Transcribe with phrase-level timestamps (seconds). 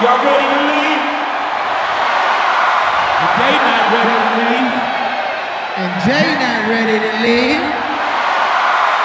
[0.00, 1.02] Y'all ready to leave?
[3.20, 4.72] If they not ready to leave.
[5.76, 7.60] And Jay not ready to leave.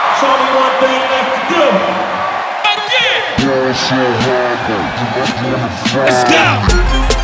[0.07, 1.67] It's only one thing left to do.
[2.71, 3.35] Again!
[5.95, 7.14] Let's go!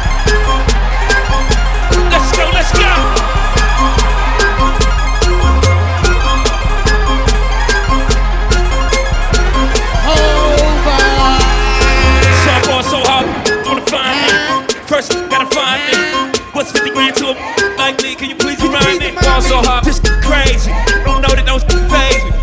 [15.71, 16.39] remind me.
[16.53, 18.15] What's with the grand to a like me?
[18.15, 19.11] Can you please remind me?
[19.21, 20.71] Gone so hard, this crazy.
[21.03, 22.40] Don't know that don't phase me.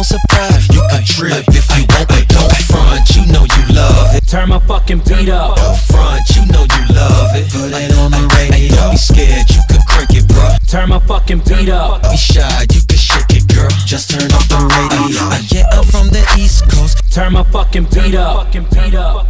[0.00, 2.28] gon' surprise you can trip if you want it.
[2.28, 4.26] Don't front, you know you love it.
[4.26, 5.56] Turn my fucking beat up.
[5.56, 7.52] Don't front, you know you love it.
[7.52, 8.76] Put it on the radio.
[8.76, 10.48] Don't be scared, you can crank it, bro.
[10.66, 12.02] Turn my fucking beat up.
[12.02, 13.68] Don't Be shy, you can shake it, girl.
[13.84, 15.20] Just turn off the radio.
[15.28, 16.96] I get up from the East Coast.
[17.12, 18.46] Turn my fucking beat up.
[18.46, 19.28] Fucking beat up.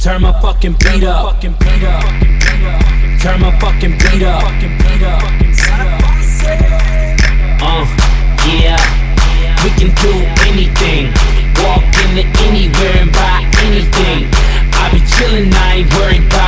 [0.00, 1.34] Turn my fucking beat up.
[1.34, 2.02] Fucking beat up.
[3.22, 4.42] Turn my fucking beat up.
[4.42, 5.22] Fucking beat up.
[7.62, 7.84] Uh,
[8.48, 8.99] yeah.
[9.62, 10.12] We can do
[10.48, 11.12] anything.
[11.60, 14.24] Walk into anywhere and buy anything.
[14.72, 16.39] I be chillin', I ain't worried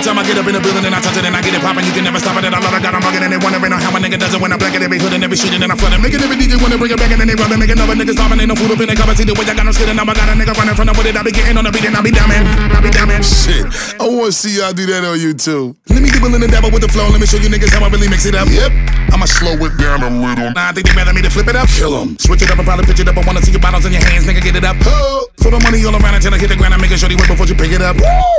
[0.00, 1.52] every time I get up in the building and I touch it and I get
[1.52, 2.44] it poppin', you can never stop it.
[2.48, 4.40] And I love I got 'em rugged and they wondering how a nigga does it
[4.40, 6.00] when I black it every hood and every street and then I flood it.
[6.00, 7.60] Making every DJ wanna bring it back and then they run it.
[7.60, 9.12] Making other niggas stopping, ain't no food up in the cover.
[9.14, 9.96] See the way I got 'em skidding.
[10.00, 11.16] Now I got a nigga running from the it.
[11.16, 12.44] I be getting on the beat and I be damning.
[12.48, 13.20] I be damning.
[13.20, 13.68] Shit,
[14.00, 15.76] I wanna see y'all do that on YouTube.
[15.92, 17.08] Let me get willing to dabble with the flow.
[17.12, 18.48] Let me show you niggas how I really mix it up.
[18.48, 18.72] Yep,
[19.12, 20.50] I'ma slow it down a little.
[20.52, 21.68] Nah, I think they better me to flip it up.
[21.68, 22.16] Kill 'em.
[22.18, 23.18] Switch it up and probably pitch it up.
[23.18, 24.42] I wanna see your bottles in your hands, nigga.
[24.42, 24.76] Get it up.
[24.86, 25.26] Oh.
[25.40, 26.74] Throw the money all around until I hit the ground.
[26.74, 27.96] I'm making sure you wait before you pick it up.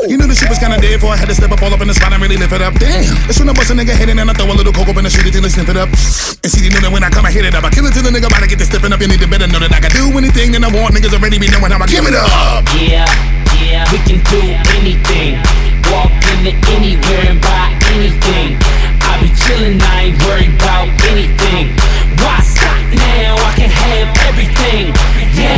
[0.07, 1.81] You knew the shit was kinda dead before I had to step up all up
[1.81, 2.73] in the spot and really lift it up.
[2.79, 3.03] Damn.
[3.29, 4.97] It's when I bust a nigga head in and I throw a little coke up
[4.97, 5.89] in the street until I sniff it up.
[5.89, 7.63] And see, you know that when I come, I hit it up.
[7.63, 9.01] I kill it till the nigga about to get to stepping up.
[9.01, 10.95] You need to better know that I can do anything that I want.
[10.95, 12.63] Niggas already be knowing how I give it up.
[12.77, 13.06] Yeah,
[13.59, 14.41] yeah, we can do
[14.77, 15.41] anything.
[15.91, 18.57] Walk into anywhere and buy anything.
[19.35, 21.75] Chillin', I ain't worried about anything.
[22.19, 23.35] Why stop now?
[23.39, 24.93] I can have everything.
[25.35, 25.49] Yeah,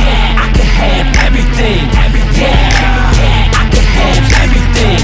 [0.00, 1.84] yeah, I can have everything.
[2.38, 2.56] Yeah,
[3.20, 5.02] yeah, I can have everything.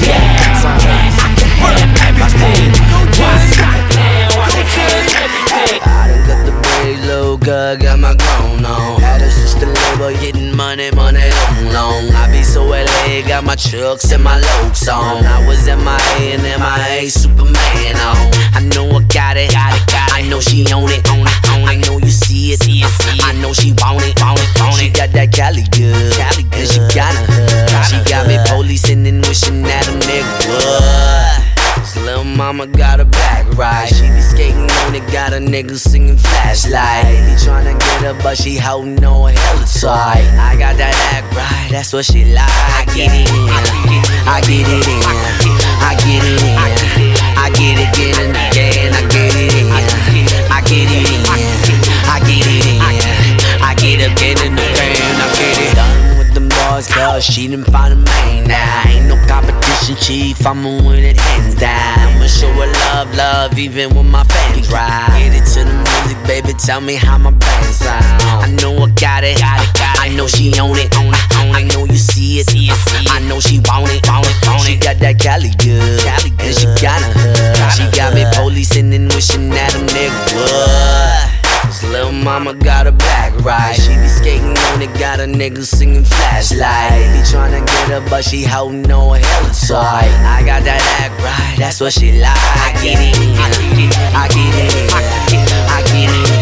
[0.00, 2.70] Yeah, yeah, I can have everything.
[3.20, 4.28] Why stop now?
[4.40, 5.78] I can have everything.
[5.84, 9.00] I done got the braids low, got my grown on.
[9.00, 11.30] Had a sister labor, getting money, money
[11.72, 12.29] long, long.
[13.20, 15.24] I be so LA, got my trucks and my lokes on.
[15.24, 18.16] I was MIA and MIA Superman on.
[18.54, 20.14] I know I got it, got it, got it.
[20.14, 21.68] I know she own it, own it, own it.
[21.68, 23.24] I know you see it, see it, see it.
[23.24, 24.84] I know she want it, want it, want it.
[24.84, 26.60] She got that Cali good, Cali good.
[26.60, 27.86] and she got a hood.
[27.86, 31.82] She got me policing and wishing that a nigga would.
[31.82, 33.99] This little mama got a back right.
[35.12, 37.06] Got a nigga singing flashlight.
[37.06, 40.26] He tryna get her, but she holding on hella tight.
[40.38, 42.46] I got that act right, that's what she like.
[42.46, 43.48] I get it in,
[44.26, 45.02] I get it in,
[45.82, 46.56] I get it in,
[47.36, 48.92] I get it again again.
[48.94, 49.70] I get it in,
[50.50, 51.22] I get it in,
[52.06, 52.80] I get it in,
[53.62, 55.16] I get it again and again.
[55.18, 55.79] I get it
[57.00, 58.82] cause she done find a man now.
[58.86, 60.46] Ain't no competition, chief.
[60.46, 61.98] I'ma win it hands down.
[61.98, 65.08] I'ma show her love, love, even when my fans ride.
[65.16, 66.52] Get it to the music, baby.
[66.58, 68.44] Tell me how my band sound.
[68.44, 70.02] I know I got it, got it, got it.
[70.04, 71.56] I know she own it, own it, own it.
[71.56, 73.10] I know you see it, see it, see it.
[73.10, 74.66] I know she want it, want it, want it.
[74.66, 76.52] She got that Cali good, Cali good.
[76.52, 77.72] and she got a hood.
[77.76, 81.39] She got me policing and wishing that a nigga would.
[81.90, 83.74] Little mama got a back ride.
[83.74, 87.12] She be skating on it, got a nigga singing flashlight.
[87.12, 90.12] Be tryna get her, but she holding on hella tight.
[90.24, 92.30] I got that act right, that's what she like.
[92.30, 93.20] I get it
[94.14, 96.40] I get it in, I get it in, I get it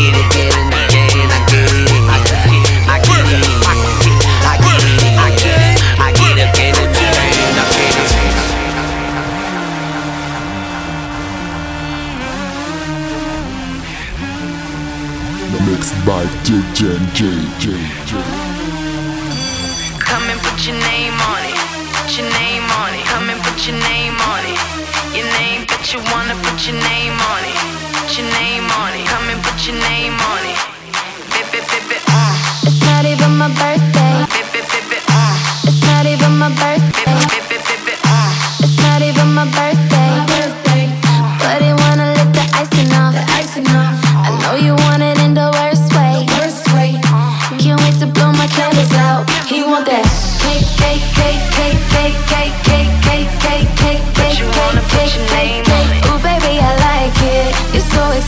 [0.00, 0.49] again and again.
[16.06, 17.26] By DJ and J
[17.58, 17.66] J
[18.08, 18.12] J.
[20.00, 21.56] Come and put your name on it.
[21.94, 23.04] Put your name on it.
[23.06, 24.58] Come and put your name on it.
[25.16, 27.58] Your name, but you wanna put your name on it.
[27.96, 29.06] Put your name on it.
[29.08, 30.58] Come and put your name on it.
[31.32, 32.62] Bip, bip, bip, bip, uh.
[32.66, 33.89] It's not even my birthday.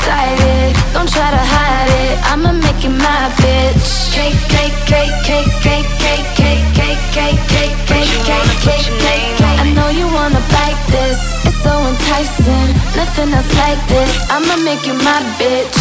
[0.03, 0.75] Excited.
[0.93, 2.19] Don't try to hide it.
[2.31, 4.11] I'ma make you my bitch.
[4.11, 8.89] Cake, cake, cake, cake, cake, cake, cake, cake, cake, cake, cake, cake, cake, your cake,
[9.07, 9.61] name cake.
[9.63, 11.21] I know you wanna bite this.
[11.47, 12.71] It's so enticing.
[12.99, 14.11] Nothing else like this.
[14.31, 15.79] I'ma make you my bitch.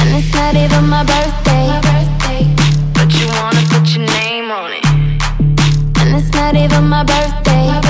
[0.00, 1.66] And it's not even my birthday.
[2.94, 4.86] But you wanna put your name on it.
[6.00, 7.89] And it's not even my birthday.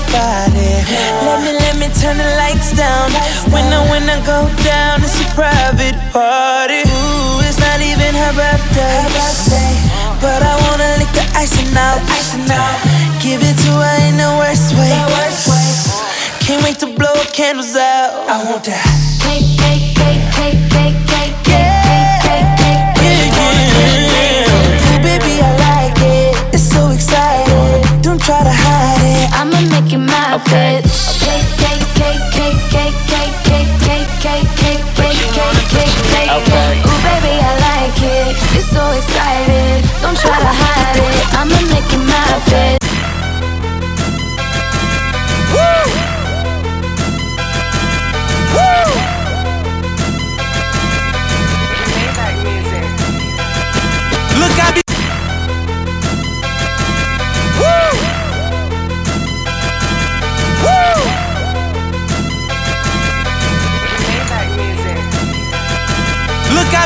[0.00, 0.72] nobody.
[1.24, 3.10] Let me, let me turn the lights down.
[3.52, 6.82] When I, when I go down, it's a private party.
[6.86, 9.04] Ooh, it's not even her birthday.
[10.20, 12.00] But I wanna lick the icing out.
[13.20, 14.92] Give it to her in the worst way.
[16.46, 18.28] Can't wait to blow candles out.
[18.28, 18.84] I want that.
[19.22, 21.49] Cake, cake, cake, cake, cake, cake.
[30.52, 30.89] It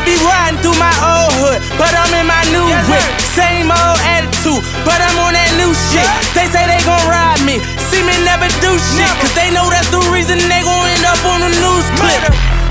[0.05, 3.05] be riding through my old hood, but I'm in my new whip.
[3.33, 6.05] Same old attitude, but I'm on that new shit.
[6.37, 7.57] They say they gon' ride me,
[7.89, 11.19] see me never do shit, cause they know that's the reason they gon' end up
[11.25, 12.21] on the news clip.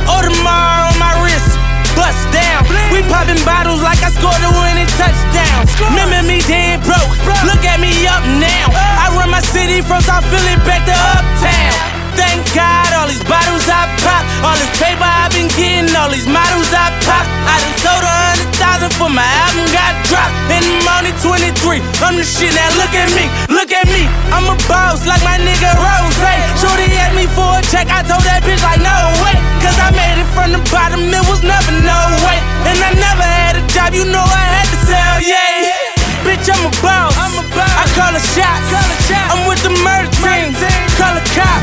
[0.06, 1.58] Oh, Audemars on my wrist,
[1.98, 2.62] bust down.
[2.94, 5.66] We popping bottles like I scored a winning touchdown.
[5.90, 7.10] Remember me dead broke,
[7.50, 8.70] look at me up now.
[8.70, 11.93] I run my city from South Philly back to Uptown.
[12.14, 16.26] Thank God, all these bottles I pop, all this paper I've been getting, all these
[16.30, 17.26] models I pop.
[17.26, 20.34] I done sold a hundred thousand for my album got dropped.
[20.54, 22.54] And I'm only 23, I'm the shit.
[22.54, 24.06] Now look at me, look at me.
[24.30, 26.14] I'm a boss like my nigga Ross.
[26.22, 29.36] Hey, Shorty asked me for a check, I told that bitch like no way.
[29.58, 32.38] Cause I made it from the bottom, it was never no way.
[32.70, 35.94] And I never had a job, you know I had to sell, yeah.
[36.24, 37.12] Bitch, I'm a boss.
[37.18, 37.66] I'm a.
[37.66, 38.58] I call a shot.
[38.70, 39.26] Call a shot.
[39.32, 40.54] I'm with the murder team.
[40.98, 41.62] Call a cop.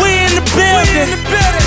[0.00, 1.08] We in the building.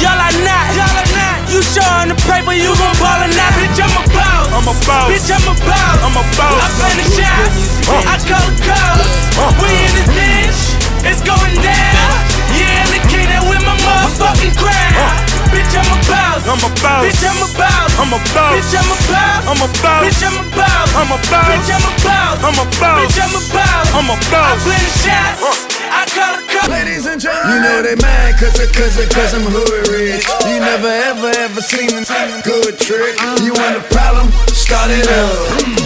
[0.01, 0.65] Y'all are not.
[0.77, 1.37] Y'all are not.
[1.49, 3.51] You showing the paper, you gon' ball or not.
[3.57, 4.47] Bitch, I'm a boss.
[4.53, 5.07] I'm a boss.
[5.09, 5.97] Bitch, I'm a boss.
[6.05, 6.59] I'm a boss.
[6.59, 7.59] I play the shots.
[7.87, 9.09] I call the calls.
[9.37, 9.51] Uh.
[9.61, 10.59] We in this bitch.
[11.07, 12.09] It's going down.
[12.57, 15.26] Yeah, in the indicated with my motherfucking crowd.
[15.67, 16.47] Bitch, I'm a boss.
[16.47, 17.03] I'm a boss.
[17.03, 17.91] Bitch, I'm a boss.
[17.99, 18.55] I'm a boss.
[18.55, 19.43] Bitch, I'm a boss.
[19.51, 20.01] I'm a boss.
[20.07, 20.95] Bitch, I'm a boss.
[20.95, 21.47] I'm a boss.
[21.51, 22.39] Bitch, I'm a boss.
[22.39, 22.99] I'm a boss.
[23.03, 23.87] Bitch, I'm a boss.
[23.91, 24.63] I'm a I boss.
[24.63, 25.67] play the shots.
[25.91, 26.69] I call the call.
[26.71, 30.23] Ladies and gentlemen, you know they mad cause, it, cause, it, cause I'm hood rich.
[30.47, 33.19] You never ever ever seen a good trick.
[33.43, 34.31] You want a problem?
[34.67, 35.31] Start it up.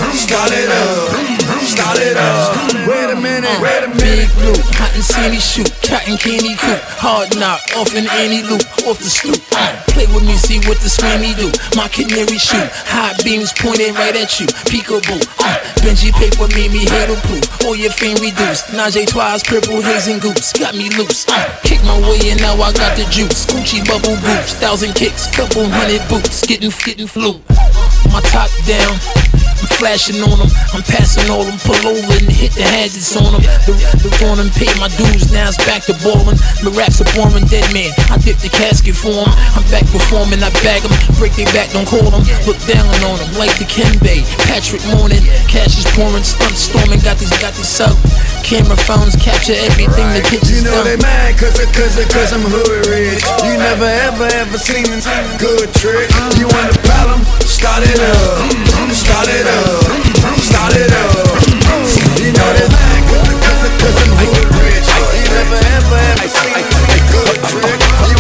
[0.10, 1.62] Start it up.
[1.62, 2.58] Start it up.
[2.90, 4.02] Wait a minute, wait a minute.
[4.02, 8.98] Big loop, cotton candy shoot, cotton candy coop, hard knock, off in any loop, off
[8.98, 9.38] the stoop.
[9.54, 11.54] Uh, play with me, see what the swimmy do.
[11.78, 14.50] My canary shoot, hot beams pointed right at you.
[14.66, 17.46] Peekaboo, uh, Benji paper made me hater proof.
[17.62, 18.74] All your fame reduced.
[18.74, 21.30] Najee twice, purple haze and goose, got me loose.
[21.30, 23.46] Uh, kick my way and now I got the juice.
[23.46, 27.38] Gucci bubble groups, thousand kicks, couple hundred boots, getting getting flu.
[28.12, 29.00] My top down.
[29.62, 33.38] I'm flashing on them, I'm passing all them, pull over and hit the hazards on
[33.38, 33.46] them.
[33.70, 36.34] The, the on them paid my dues, now it's back to ballin'.
[36.66, 37.94] The raps are boring, dead man.
[38.10, 39.30] I dip the casket for 'em.
[39.54, 40.90] I'm back performing, I bag 'em,
[41.22, 42.26] break they back, don't call 'em.
[42.50, 44.26] Look down on 'em like the Kenbay.
[44.50, 47.94] Patrick Morning, cash is pouring, stunt storming, got these, got these sub.
[48.42, 52.34] Camera phones capture everything, the pictures You know they mad cause, it, cause, it, cause
[52.34, 53.22] I'm hood rich.
[53.46, 56.10] You never ever ever seen a good trick.
[56.42, 57.22] You want a problem?
[57.62, 58.92] Start it up.
[58.92, 59.84] Start it up.
[60.42, 61.14] Start it up.
[62.18, 64.90] You know mad cause, cause, cause I'm hood rich.
[65.14, 68.11] You never ever ever seen a good trick.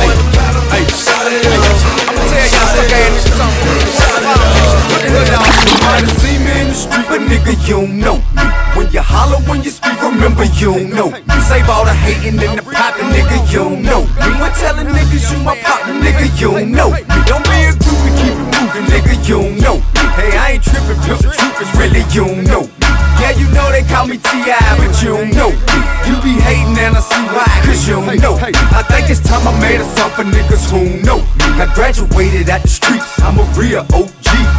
[6.81, 8.45] Street, but nigga, you don't know me.
[8.73, 11.21] When you holler, when you speak, remember you don't know me.
[11.45, 14.27] Save all the hating and the poppin', nigga, you don't know me.
[14.41, 17.05] When telling niggas you my partner, nigga, you don't know me.
[17.29, 20.03] Don't be a groupie, keep it moving, nigga, you don't know me.
[20.17, 22.90] Hey, I ain't trippin', pimp, the truth is really you don't know me.
[23.21, 25.77] Yeah, you know they call me T.I., but you don't know me.
[26.09, 28.49] You be hating and I see why, cause you don't know me.
[28.73, 31.45] I think it's time I made a song for niggas who know me.
[31.61, 34.09] I graduated at the streets, I'm a real OG.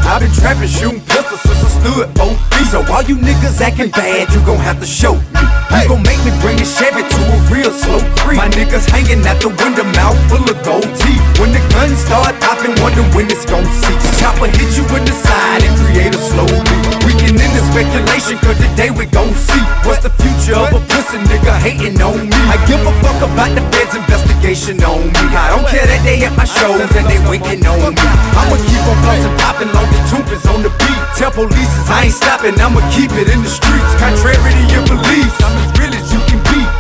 [0.07, 2.39] I've been trapping, shooting pistols since I stood OB.
[2.71, 5.43] So all you niggas acting bad, you gon' have to show me.
[5.83, 8.39] You gon' make me bring a Chevy to a real slow creep.
[8.39, 11.25] My niggas hanging out the window, mouth full of gold teeth.
[11.43, 14.23] When the guns start popping, wonder when it's gon' cease.
[14.23, 17.02] Chopper hit you in the side and create a slow leak.
[17.21, 19.61] End the speculation, cause today we gon' see.
[19.85, 22.39] What's the future of a pussy nigga hating on me?
[22.49, 25.25] I give a fuck about the feds investigation on me.
[25.37, 28.09] I don't care that they at my shows and they waiting on me.
[28.39, 31.03] I'ma keep on bustin' poppin' long as Toomp is on the beat.
[31.19, 33.93] Tell police I ain't stopping, I'ma keep it in the streets.
[34.01, 36.12] Contrary to your beliefs, I'm as real as.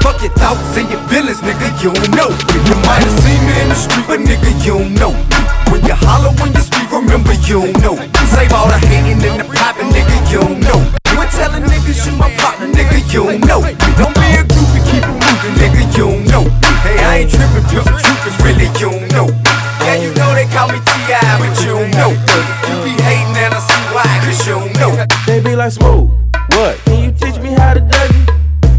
[0.03, 2.59] Fuck your thoughts and your feelings, nigga, you don't know me.
[2.67, 5.39] You might have seen me in the street, but nigga, you don't know me.
[5.71, 8.11] When you holler, when you speak, remember you don't know me.
[8.35, 10.99] Save all the hating and the popping, nigga, you don't know me.
[11.07, 13.79] Quit telling niggas you my partner, nigga, you don't know me.
[13.95, 16.71] Don't be a goofy, keep it moving, nigga, you don't know me.
[16.83, 19.39] Hey, I ain't tripping, but the truth is really you don't know me.
[19.87, 22.39] Yeah, you know they call me T.I., but you don't know me.
[22.67, 25.07] You be hating and I see why, cause you don't know me.
[25.31, 26.11] They be like, smooth,
[26.59, 26.75] what?
[26.91, 28.27] Can you teach me how to Dougie?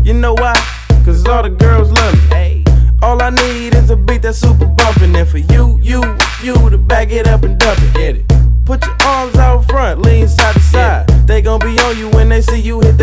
[0.04, 0.53] You know why?
[1.34, 2.64] All the girls love me.
[3.02, 5.16] All I need is a beat that's super bumpin'.
[5.16, 6.00] And for you, you,
[6.44, 8.24] you to back it up and dump it.
[8.66, 11.08] Put your arms out front, lean side to side.
[11.26, 13.03] They gon' be on you when they see you hit that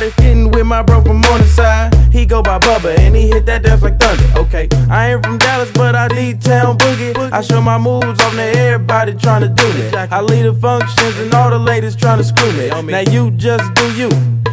[0.00, 1.94] Ain't nobody fitting with my bro from on the side.
[2.10, 4.24] He go by Bubba and he hit that dance like thunder.
[4.38, 7.14] Okay, I ain't from Dallas, but I need town boogie.
[7.30, 9.90] I show my moves on to everybody trying to do me.
[9.92, 12.70] I lead the functions and all the ladies trying to screw me.
[12.90, 14.08] Now you just do you,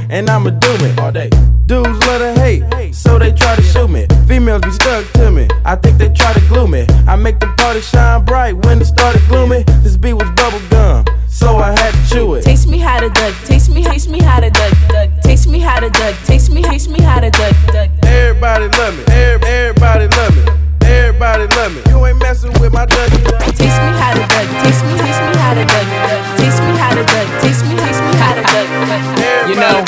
[0.10, 1.30] and I'ma do me all day.
[1.66, 4.06] Dudes love to hate, so they try to shoot me.
[4.28, 5.48] Females be stuck to me.
[5.64, 6.86] I think they try to glue me.
[7.08, 9.64] I make the party shine bright when it started gloomy.
[9.84, 12.44] This beat was bubble gum, so I had to chew it.
[12.44, 15.10] Taste me how to duck, taste me, taste me how to duck, duck.
[15.28, 17.90] Taste me how to duck, taste me, taste me how to duck, duck.
[18.04, 20.44] Everybody love me, Every- everybody love me,
[20.88, 21.82] everybody love me.
[21.92, 23.22] You ain't messing with my Dougie.
[23.60, 26.22] Taste me how to duck, taste me, taste me how to duck, duck.
[26.40, 29.04] Taste me how to duck, taste me, taste me how to duck, duck.
[29.50, 29.84] You know,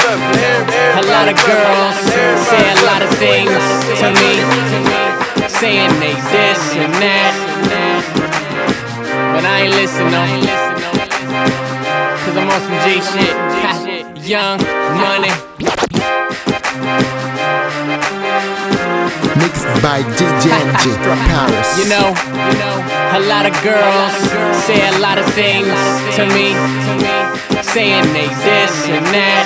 [1.00, 1.96] a lot of girls
[2.52, 3.64] say a lot of things
[4.04, 4.44] to me,
[5.48, 7.34] saying they this and that.
[9.34, 10.44] But I ain't listening,
[12.28, 13.76] cause I'm on some J shit.
[14.30, 15.34] Young money.
[19.42, 21.70] Mixed by DJ NJ from Paris.
[21.80, 22.14] You know,
[23.18, 24.14] a lot of girls
[24.66, 25.74] say a lot of things
[26.14, 26.54] to me,
[27.64, 29.46] saying they this and that.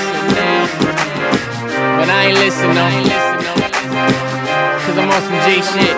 [1.97, 3.07] But I ain't listening,
[4.83, 5.95] cause I'm on some G shit.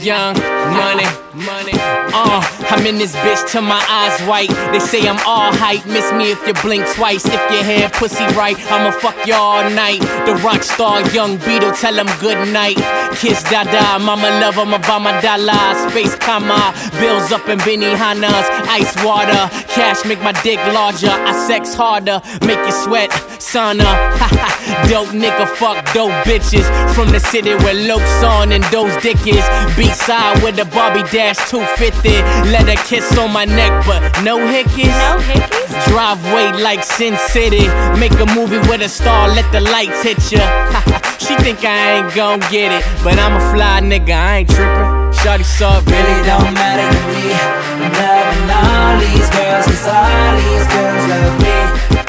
[0.02, 0.34] Young
[0.72, 1.99] money.
[2.12, 4.50] Uh, I'm in this bitch till my eyes white.
[4.72, 5.86] They say I'm all hype.
[5.86, 7.24] Miss me if you blink twice.
[7.26, 10.00] If your hair pussy right, I'ma fuck you all night.
[10.26, 12.78] The rock star, young Beetle, tell him good night.
[13.16, 15.90] Kiss Dada, mama love him, Obama dollar.
[15.90, 18.46] Space comma, bills up in Benihanas.
[18.68, 21.10] Ice water, cash make my dick larger.
[21.10, 23.10] I sex harder, make you sweat.
[23.38, 23.90] Sauna,
[24.88, 26.66] dope nigga, fuck dope bitches.
[26.94, 29.44] From the city where Lope's on and those dick is.
[29.76, 31.99] Beat side with the Barbie Dash 250.
[32.08, 34.88] Let her kiss on my neck, but no hickeys.
[34.88, 35.86] No hickeys.
[35.88, 37.68] Driveway like Sin City.
[37.98, 40.40] Make a movie with a star, let the lights hit ya.
[41.18, 45.12] she think I ain't gon' get it, but I'm a fly nigga, I ain't trippin'.
[45.20, 47.36] Shawty saw it, Really don't matter to me.
[47.84, 51.56] I'm loving all these girls, cause all these girls love me.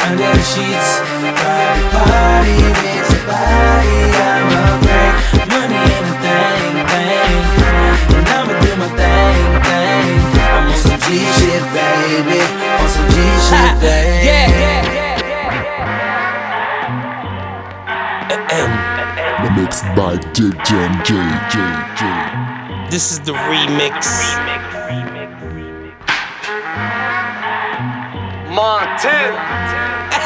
[0.07, 0.89] Under the sheets,
[1.35, 4.00] private party, with your body,
[13.51, 14.25] some G shit, baby.
[14.25, 14.49] Yeah.
[19.55, 21.11] Mixed by DJ NJ.
[22.89, 24.07] This is the remix.
[28.55, 29.41] Montana.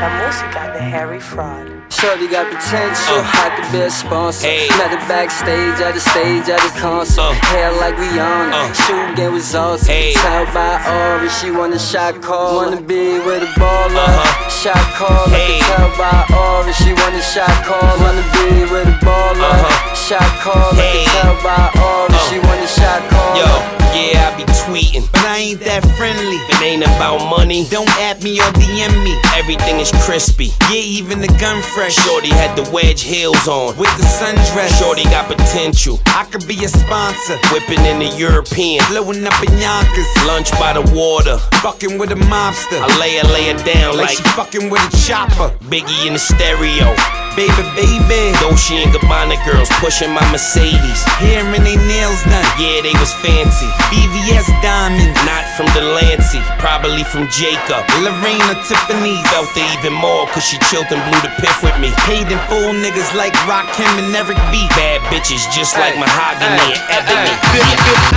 [0.00, 1.80] La música de Harry Fraud.
[1.90, 4.46] Shorty got potential, I could be a sponsor.
[4.46, 7.20] Met her backstage at the stage at the concert.
[7.20, 7.32] Uh.
[7.50, 8.72] Hair like Rihanna, uh.
[8.72, 9.90] shooting game was awesome.
[9.90, 12.56] Tell by Ori, she want a shot call.
[12.56, 14.48] Wanna be with a baller, uh-huh.
[14.48, 15.28] shot call.
[15.28, 17.90] I can tell by Ori, she want a shot call.
[18.00, 19.94] Wanna be with a baller, uh-huh.
[19.94, 20.72] shot call.
[20.72, 22.46] I can tell by Ori, she uh.
[22.48, 23.36] want a shot call.
[23.36, 25.10] Yo, yeah, I be tweeting.
[25.12, 26.38] But I ain't that friendly.
[26.46, 29.18] If it ain't about money, don't at me or DM me.
[29.36, 30.54] Everything is crispy.
[30.70, 31.96] Yeah, even the gun fresh.
[31.96, 33.76] Shorty had the wedge heels on.
[33.76, 34.70] With the sundress.
[34.78, 35.98] Shorty got potential.
[36.06, 37.38] I could be a sponsor.
[37.50, 38.78] Whipping in the European.
[38.86, 40.06] Blowing up in Yonkers.
[40.28, 41.38] Lunch by the water.
[41.58, 42.78] Fucking with a mobster.
[42.78, 45.50] I lay her, lay her down like, Like she fucking with a chopper.
[45.66, 46.94] Biggie in the stereo.
[47.40, 48.36] Baby, baby.
[48.36, 51.00] Dolce and Gabbana girls pushing my Mercedes.
[51.24, 52.44] Hair and they nails done.
[52.60, 53.64] Yeah, they was fancy.
[53.88, 55.16] VVS diamonds.
[55.24, 56.44] Not from Delancey.
[56.60, 57.88] Probably from Jacob.
[58.04, 59.16] Lorena Tiffany.
[59.32, 61.88] Felt it even more cause she chilled and blew the piff with me.
[62.04, 64.68] Paid in full niggas like Rakim and Eric B.
[64.76, 67.32] Bad bitches just like Mahogany and Ebony.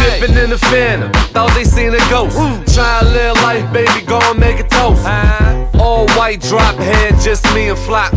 [0.03, 2.35] Dipping in the phantom, thought they seen a ghost.
[2.75, 5.07] Try live life, baby, go and make a toast.
[5.07, 5.62] Uh-huh.
[5.79, 8.13] All white drop head, just me and Flop.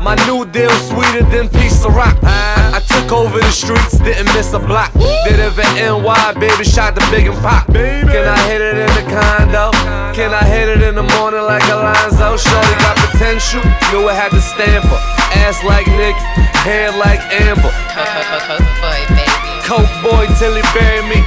[0.00, 2.16] My new deal sweeter than piece of rock.
[2.22, 4.92] I, I took over the streets, didn't miss a block.
[4.94, 7.66] Did it for NY, baby, shot the big and pop.
[7.72, 9.70] Can I hit it in the condo?
[10.14, 12.36] Can I hit it in the morning like Alonzo?
[12.36, 15.00] Shorty got potential, knew I had to stamp her.
[15.44, 16.16] Ass like Nick,
[16.64, 19.26] hair like Amber.
[19.70, 21.22] Coke boy till he bury me.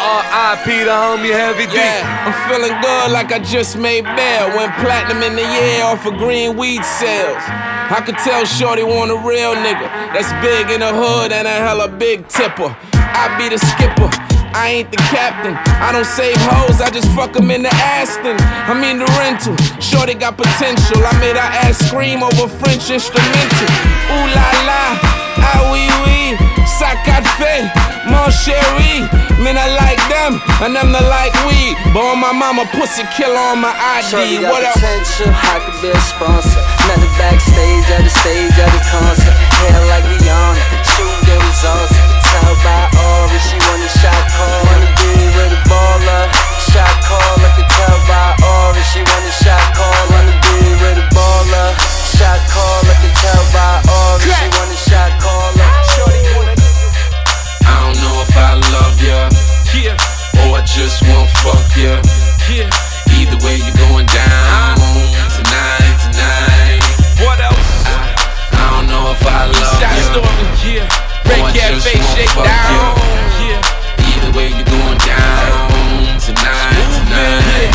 [0.00, 0.84] R.I.P.
[0.84, 1.76] the homie Heavy D.
[1.76, 4.56] Yeah, I'm feeling good like I just made bail.
[4.56, 7.44] Went platinum in the year off of green weed sales.
[7.92, 9.84] I could tell Shorty want a real nigga
[10.16, 12.74] that's big in the hood and a hella big tipper.
[12.94, 14.37] I be the skipper.
[14.54, 15.54] I ain't the captain.
[15.54, 18.36] I don't save hoes, I just fuck them in the Aston.
[18.40, 19.56] I mean the rental.
[19.80, 21.04] Sure they got potential.
[21.04, 23.68] I made her ass scream over French instrumental.
[24.12, 24.84] Ooh la la,
[25.44, 26.94] ah oui oui, ça
[27.36, 27.64] fait,
[28.06, 29.06] mon chéri.
[29.38, 31.78] Man, I like them, and them not like we.
[31.94, 34.42] But on my mama, pussy killer on my ID.
[34.42, 34.74] What up?
[34.74, 36.58] potential, I could be a sponsor.
[36.90, 39.34] Her backstage at the stage at the concert.
[39.62, 42.08] Hair like Rihanna, shooting game was awesome.
[42.26, 44.58] Tell by Aura, she want a shot call.
[44.66, 46.24] Wanna be with a baller,
[46.70, 47.34] shot call.
[47.46, 50.02] I can tell by Aura, she want a shot call.
[50.10, 51.68] Wanna be with a baller,
[52.16, 52.80] shot call.
[52.90, 55.48] I can tell by Aura, she want a shot call.
[55.94, 56.54] Shorty wanna
[57.70, 59.30] I don't know if I love ya.
[59.74, 59.96] Yeah.
[60.42, 62.02] Or I just won't fuck ya.
[62.50, 62.70] Yeah.
[63.18, 64.47] Either way, you're going down
[71.54, 72.96] Cafe, just won't shake down.
[73.40, 73.62] Yeah.
[74.10, 77.70] Either way, you going down tonight, tonight.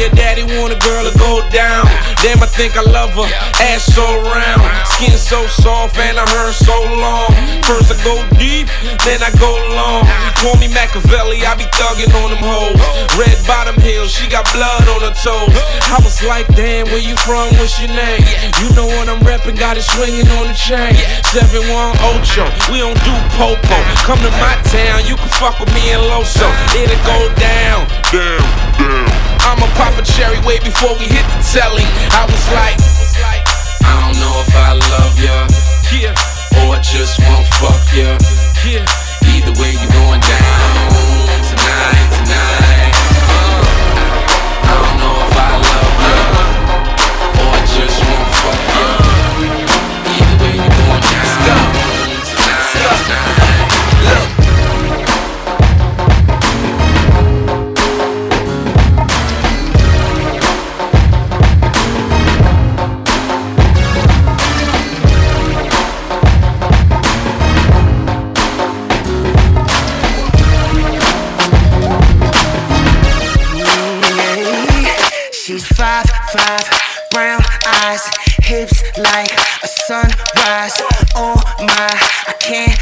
[0.00, 1.89] Yeah, daddy want a girl to go down.
[2.20, 3.24] Damn, I think I love her.
[3.64, 7.32] Ass so round, skin so soft, and I heard so long.
[7.64, 8.68] First I go deep,
[9.08, 10.04] then I go long.
[10.36, 12.76] Call me Machiavelli, I be thugging on them hoes.
[13.16, 15.48] Red bottom heels, she got blood on her toes.
[15.88, 17.56] I was like, damn, where you from?
[17.56, 18.20] What's your name?
[18.60, 20.92] You know what I'm reppin', got it swinging on the chain.
[21.32, 21.72] 7-1
[22.04, 23.76] Ocho, we don't do popo.
[24.04, 26.52] Come to my town, you can fuck with me in Loso.
[26.76, 27.88] It'll go down.
[28.12, 28.44] Damn,
[28.76, 29.29] damn.
[29.48, 31.86] I'ma pop a cherry way before we hit the telly.
[32.12, 32.76] I was like,
[33.84, 35.36] I don't know if I love ya.
[35.92, 36.68] Yeah.
[36.68, 38.18] Or just won't fuck ya.
[38.66, 38.84] Yeah.
[39.34, 40.59] Either way, you going down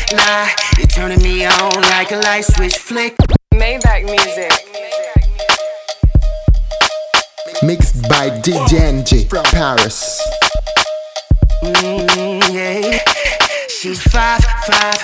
[0.08, 0.60] can't.
[0.78, 3.16] You're turning me on like a light switch flick.
[3.54, 4.52] Maybach music.
[7.62, 10.22] Mixed by DJ NJ from Paris.
[11.62, 12.98] Mm, yeah.
[13.68, 14.98] She's five, five,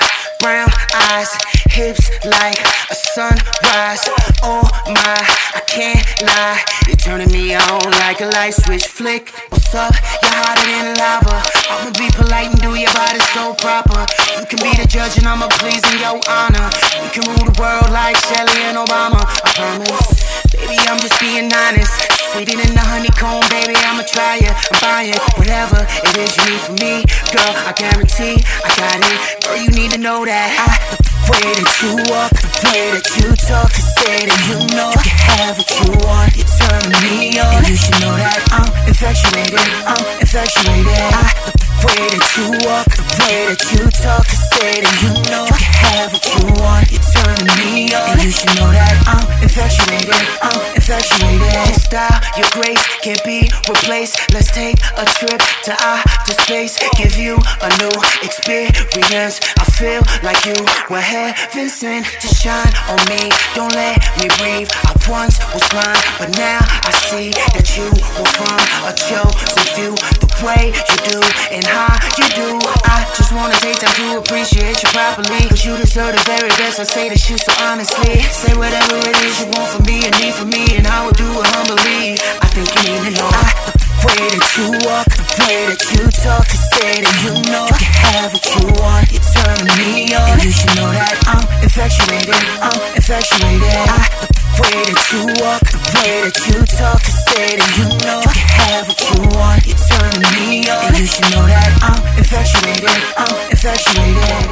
[0.45, 0.69] brown
[1.09, 1.33] eyes,
[1.73, 2.61] hips like
[2.93, 4.05] a sunrise.
[4.45, 5.21] Oh my,
[5.57, 6.61] I can't lie.
[6.87, 9.33] You're turning me on like a light switch flick.
[9.49, 9.95] What's up?
[10.21, 11.41] You're hotter than lava.
[11.73, 14.05] I'ma be polite and do your body so proper.
[14.37, 16.69] You can be the judge and I'ma please in your honor.
[17.01, 19.25] You can rule the world like Shelly and Obama.
[19.25, 20.34] I promise.
[20.55, 21.91] Baby, I'm just being honest.
[22.31, 24.55] Sweeter than the honeycomb, baby, I'ma try it.
[24.55, 26.95] I'm buying whatever it is you need from me.
[27.35, 29.19] Girl, I guarantee I got it.
[29.43, 33.07] Girl, you need to know that I the way that you walk, the way that
[33.19, 36.31] you talk, and say that you know you can have what you want.
[36.39, 39.59] You're turning me on, and you should know that I'm infatuated.
[39.89, 40.87] I'm infatuated.
[40.87, 45.13] I the way that you walk, the way that you talk, and say that you
[45.33, 46.85] know you can have what you want.
[46.93, 50.17] You're turning me on, and you should know that I'm infatuated.
[50.41, 51.53] I'm infatuated.
[51.53, 54.17] Your style, your grace can't be replaced.
[54.33, 56.81] Let's take a trip to outer space.
[56.97, 57.93] Give you a new
[58.25, 59.41] experience.
[59.61, 60.57] I feel like you
[60.89, 63.29] were heaven sent to shine on me.
[63.55, 64.71] Don't let me breathe.
[64.89, 69.93] I once was blind, but now I see that you were from a chosen few.
[70.25, 71.21] The way you do
[71.53, 72.49] and how you do.
[72.89, 75.45] I just wanna take time to appreciate you properly.
[75.53, 76.81] Cause you deserve the very best.
[76.81, 78.23] I say this shit so honestly.
[78.33, 81.17] Say whatever it is you want from me and need from me, and I will
[81.17, 82.19] do it humbly.
[82.39, 83.31] I think you need to know.
[83.33, 87.33] I the way that you walk, the way that you talk, and say that you
[87.49, 89.09] know you can have what you want.
[89.11, 92.37] You're turning me on, and you should know that I'm infatuated.
[92.61, 93.65] I'm infatuated.
[93.65, 97.71] I love the way that you walk, the way that you talk, and say that
[97.81, 99.65] you know you can have what you want.
[99.67, 102.93] You're turning me on, and you should know that I'm infatuated.
[103.19, 104.47] I'm infatuated.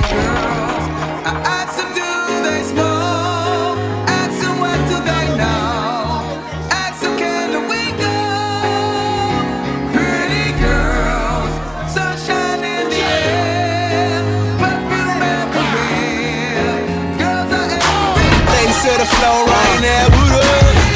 [1.22, 2.21] I ask them,
[19.82, 20.42] that Buddha.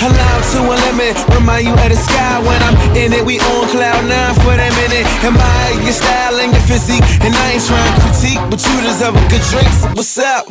[0.00, 3.24] Halal to a limit, remind you of the sky when I'm in it.
[3.24, 5.06] We on cloud nine for that minute.
[5.26, 7.02] Am I your style and your physique?
[7.24, 9.68] And I ain't trying to critique, but you deserve a good drink.
[9.74, 10.46] So what's up?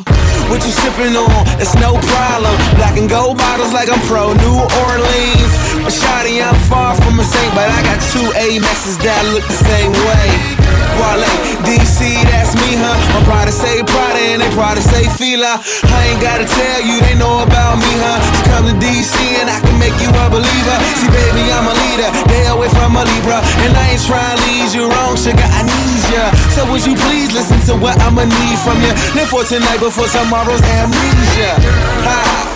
[0.50, 1.42] What you sipping on?
[1.62, 2.54] It's no problem.
[2.76, 5.52] Black and gold bottles like I'm pro New Orleans.
[5.80, 9.46] But shoddy, I'm far from a saint, but I got two A Maxes that look
[9.46, 10.75] the same way.
[10.98, 11.30] Wale,
[11.66, 12.94] DC, that's me, huh?
[13.14, 15.58] My pride say Prada and they pride say Fila.
[15.58, 18.18] I ain't gotta tell you, they know about me, huh?
[18.22, 20.76] So come to DC and I can make you a believer.
[21.00, 22.08] See, baby, I'm a leader.
[22.30, 23.42] They away from a Libra.
[23.66, 26.30] And I ain't trying to lead you wrong, sugar, I need ya.
[26.54, 28.92] So would you please listen to what I'ma need from you?
[29.18, 31.52] Live for tonight before tomorrow's amnesia.
[32.06, 32.55] Ha!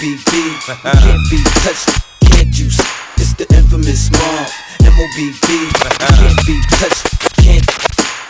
[0.00, 0.30] M-O-B-B.
[0.82, 2.66] Can't be touched, can't you?
[3.18, 4.46] It's the infamous mob,
[4.86, 5.70] M-O-B-B.
[5.74, 7.66] Can't be touched, can't.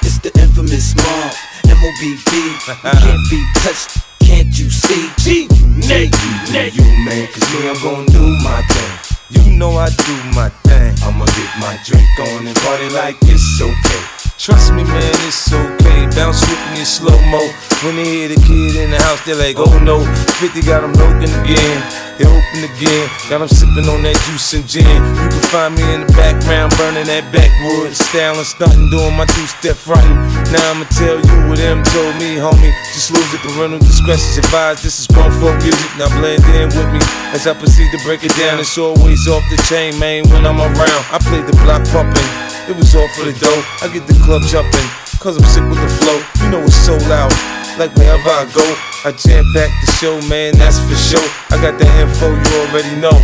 [0.00, 1.34] It's the infamous mob,
[1.68, 2.56] M-O-B-B.
[2.64, 5.12] Can't be touched, can't you see?
[5.18, 5.46] G,
[5.84, 6.16] Nate,
[6.52, 6.74] Nate.
[6.74, 9.18] You man, cause me, I'm gon' do my thing.
[9.28, 10.94] You know I do my thing.
[11.04, 14.17] I'ma get my drink on and party like it's okay.
[14.38, 16.06] Trust me, man, it's okay.
[16.14, 17.42] Bounce with me in slow mo.
[17.82, 20.06] When they hear the kid in the house, they're like, oh no.
[20.38, 21.82] 50 got them looking again.
[22.14, 23.10] They open again.
[23.26, 24.86] Got them sipping on that juice and gin.
[24.86, 27.90] You can find me in the background, burning that backwood.
[27.98, 30.14] Styling, stunting, doing my two step frontin'.
[30.54, 32.70] Now I'ma tell you what them told me, homie.
[32.94, 34.86] Just lose it, parental discretion's advised.
[34.86, 35.90] This is grown folk music.
[35.98, 37.02] Now blend in with me
[37.34, 38.62] as I proceed to break it down.
[38.62, 41.02] It's always off the chain, man, when I'm around.
[41.10, 42.57] I play the block pumping.
[42.68, 43.64] It was all for the dough.
[43.80, 44.84] I get the club jumping,
[45.24, 46.20] cause I'm sick with the flow.
[46.44, 47.32] You know it's so loud.
[47.80, 48.66] Like wherever I go,
[49.08, 51.28] I jam back the show, man, that's for sure.
[51.48, 53.16] I got the info you already know.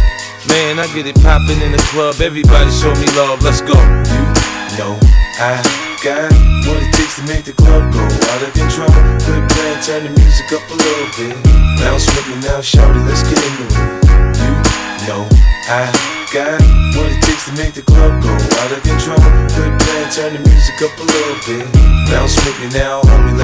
[0.49, 2.25] Man, I get it poppin' in the club.
[2.25, 3.77] Everybody show me love, let's go.
[3.77, 4.97] You know
[5.37, 5.61] I
[6.01, 6.33] got
[6.65, 8.89] what it takes to make the club go out of control.
[9.29, 11.37] Good plan, turn the music up a little bit.
[11.85, 15.05] Bounce with me now, shout it, let's get into it.
[15.05, 15.29] You know
[15.69, 16.59] I got
[16.99, 19.23] what it takes to make the club go out of control.
[19.55, 21.63] Good plan, turn the music up a little bit.
[22.11, 23.39] Bounce with me now, homie.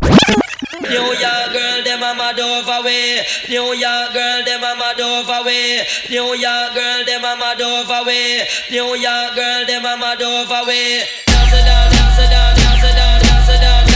[0.90, 3.22] New York girl, them a mad over way.
[3.46, 5.86] New York girl, them a mad over way.
[6.10, 8.42] New York girl, them a mad over way.
[8.74, 11.06] New York girl, them a mad over way.
[11.30, 13.89] Dance it down, dance it down, dance it down, dance it down,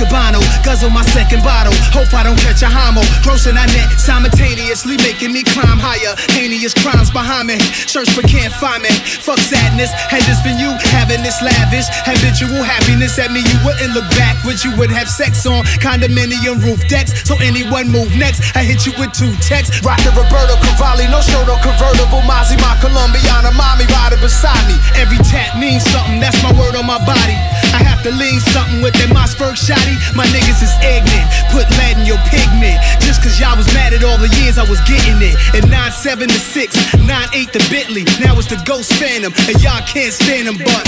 [0.00, 1.76] Escobano, guzzle my second bottle.
[1.92, 3.04] Hope I don't catch a homo.
[3.20, 6.16] Grossing I net simultaneously, making me climb higher.
[6.32, 7.60] Heinous crimes behind me.
[7.84, 8.88] Search but can't find me.
[9.20, 9.92] Fuck sadness.
[10.08, 14.64] Had this been you having this lavish habitual happiness at me, you wouldn't look backwards.
[14.64, 17.12] You would have sex on condominium roof decks.
[17.28, 19.84] So anyone move next, I hit you with two texts.
[19.84, 22.24] Rockin' Roberto Cavalli, no show, no convertible.
[22.24, 24.80] Mozzie, my Colombiana, mommy riding beside me.
[24.96, 26.24] Every tap means something.
[26.24, 27.36] That's my word on my body.
[27.72, 29.96] I have to lean something with that Mossberg shotty.
[30.14, 31.28] My niggas is ignorant.
[31.54, 32.78] Put lead in your pigment.
[33.04, 35.36] Just cause y'all was mad at all the years I was getting it.
[35.54, 38.04] And 9-7 to 6, 9-8 to Bentley.
[38.18, 39.32] Now it's the Ghost Phantom.
[39.48, 40.84] And y'all can't stand them, but.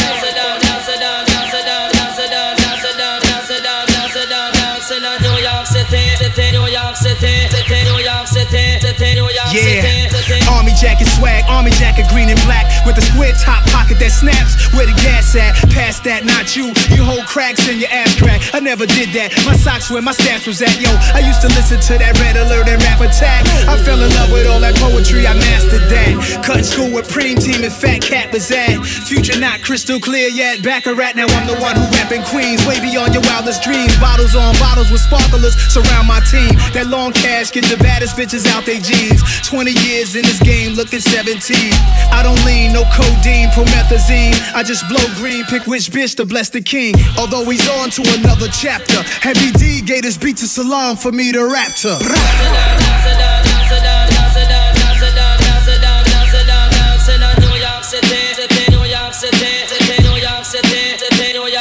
[9.53, 10.12] City,
[11.23, 14.59] swag, army jacket green and black with a square top pocket that snaps.
[14.75, 15.55] Where the gas at?
[15.71, 16.75] Past that, not you.
[16.91, 18.43] You hold cracks in your ass crack.
[18.51, 19.31] I never did that.
[19.47, 20.75] My socks where my stats was at.
[20.83, 23.47] Yo, I used to listen to that red alert and rap attack.
[23.71, 25.23] I fell in love with all that poetry.
[25.23, 26.43] I mastered that.
[26.43, 28.83] Cut school with Preem Team and Fat Cat was at.
[29.07, 30.63] Future not crystal clear yet.
[30.67, 31.15] Back a rat.
[31.15, 32.67] Now I'm the one who rapping Queens.
[32.67, 33.95] Way beyond your wildest dreams.
[34.03, 36.51] Bottles on bottles with sparklers surround my team.
[36.75, 39.23] That long cash get the baddest bitches out they jeans.
[39.47, 41.55] 20 years in this game, looking 17.
[42.11, 44.33] I don't lean, no codeine, promethazine.
[44.55, 46.95] I just blow green, pick which bitch to bless the king.
[47.19, 49.03] Although he's on to another chapter.
[49.21, 53.32] Heavy D gave beat to Salaam for me to rap to.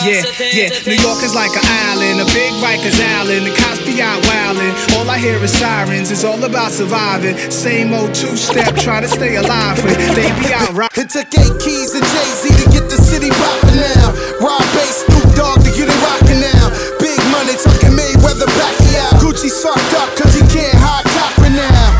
[0.01, 0.69] Yeah, yeah.
[0.89, 3.45] New York is like an island, a big Rikers Island.
[3.45, 4.73] The cops be out wildin'.
[4.97, 6.09] All I hear is sirens.
[6.09, 7.37] It's all about surviving.
[7.51, 9.77] Same old two step, trying to stay alive.
[9.83, 10.89] When they be out right.
[10.97, 14.09] It took eight keys and Jay Z to get the city rockin' now.
[14.41, 16.73] Rob Base, Snoop Dogg to get it rockin' now.
[16.97, 19.21] Big money talking Mayweather back out.
[19.21, 21.90] Gucci sucked up cause he can't hide copper now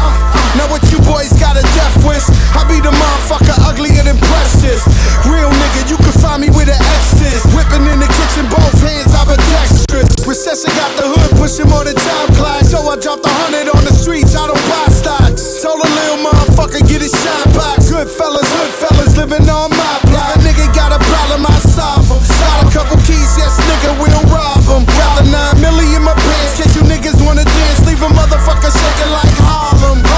[1.12, 2.24] boys got a death wish.
[2.55, 4.80] I be the motherfucker uglier than precious.
[5.28, 7.20] Real nigga, you can find me with an X.
[7.51, 10.07] Whipping in the kitchen, both hands ambidextrous.
[10.24, 12.64] Recession got the hood, pushing more than time clock.
[12.64, 15.62] So I dropped a hundred on the streets, I don't buy stocks.
[15.62, 17.91] Told a little motherfucker, get his shot box.
[17.91, 20.36] Good fellas, hood fellas, living on my block.
[20.36, 22.20] A nigga got a problem, I solve him.
[22.39, 24.88] Got a couple keys, yes nigga, we'll rob him.
[24.97, 27.80] Got the nine million in my pants, case you niggas wanna dance.
[27.86, 30.11] Leave a motherfucker shaking like Harlem.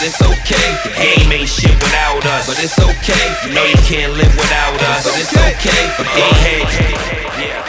[0.00, 0.70] But it's okay.
[0.96, 3.52] Game ain't shit without us, but it's okay.
[3.52, 5.92] No, you can't live without us, but it's okay.
[5.98, 6.62] But go ahead,
[7.38, 7.59] yeah.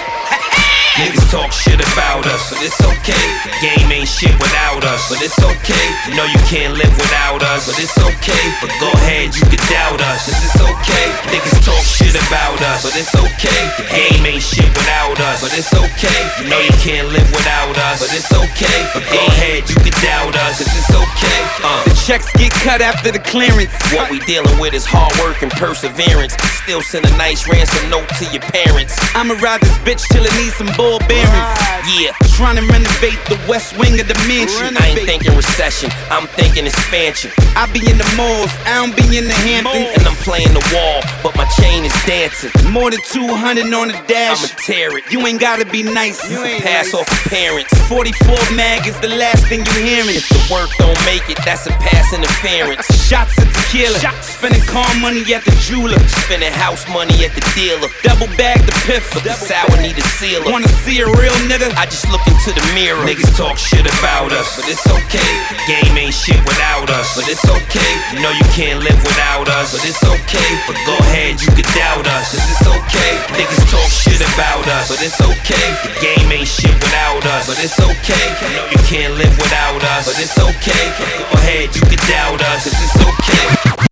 [1.00, 3.26] Niggas talk shit about us, but it's okay.
[3.64, 5.88] Game ain't shit without us, but it's okay.
[6.08, 8.44] You know you can't live without us, but it's okay.
[8.60, 11.08] But go ahead, you can doubt us, cause it's okay.
[11.32, 13.62] Niggas talk shit about us, but it's okay.
[13.80, 16.22] The game ain't shit without us, but it's okay.
[16.44, 18.80] You know you can't live without us, but it's okay.
[18.92, 21.40] But go ahead, you can doubt us, cause it's okay.
[21.64, 21.88] Uh.
[21.88, 23.72] The checks get cut after the clearance.
[23.96, 26.36] What we dealing with is hard work and perseverance.
[26.68, 29.00] Still send a nice ransom note to your parents.
[29.16, 34.00] I'ma ride this bitch till it needs some Yeah, trying to renovate the west wing
[34.00, 34.78] of the mansion.
[34.78, 37.32] I ain't thinking recession, I'm thinking expansion.
[37.54, 39.94] I be in the malls, I don't be in the Hamptons.
[39.98, 42.50] And I'm playing the wall, but my chain is dancing.
[42.72, 44.42] More than 200 on the dash.
[44.42, 45.06] I'ma tear it.
[45.12, 46.18] You ain't gotta be nice.
[46.30, 47.02] You ain't pass nice.
[47.02, 47.74] off of parents.
[47.90, 50.16] 44 mag is the last thing you hearing.
[50.16, 52.88] If the work don't make it, that's a pass interference.
[53.06, 54.00] Shots of tequila.
[54.00, 54.38] Shots.
[54.40, 56.00] Spending car money at the jeweler.
[56.26, 57.90] Spending house money at the dealer.
[58.02, 59.06] Double bag the piff.
[59.14, 60.50] But the sour need a sealer.
[60.50, 61.70] Wanna see a real nigga?
[61.76, 63.00] I just look into the mirror.
[63.04, 65.32] Niggas talk shit about us, but it's okay.
[65.68, 67.94] Game ain't shit without us, but it's okay.
[68.20, 70.50] No, you can't live without us, but it's okay.
[70.68, 73.14] But go ahead, you can doubt us, cause it's okay.
[73.38, 75.68] Niggas talk shit about us, but it's okay.
[75.86, 78.28] The game ain't shit without us, but it's okay.
[78.56, 80.86] No, you can't live without us, but it's okay.
[81.32, 83.91] Go ahead, you can doubt us, cause it's okay.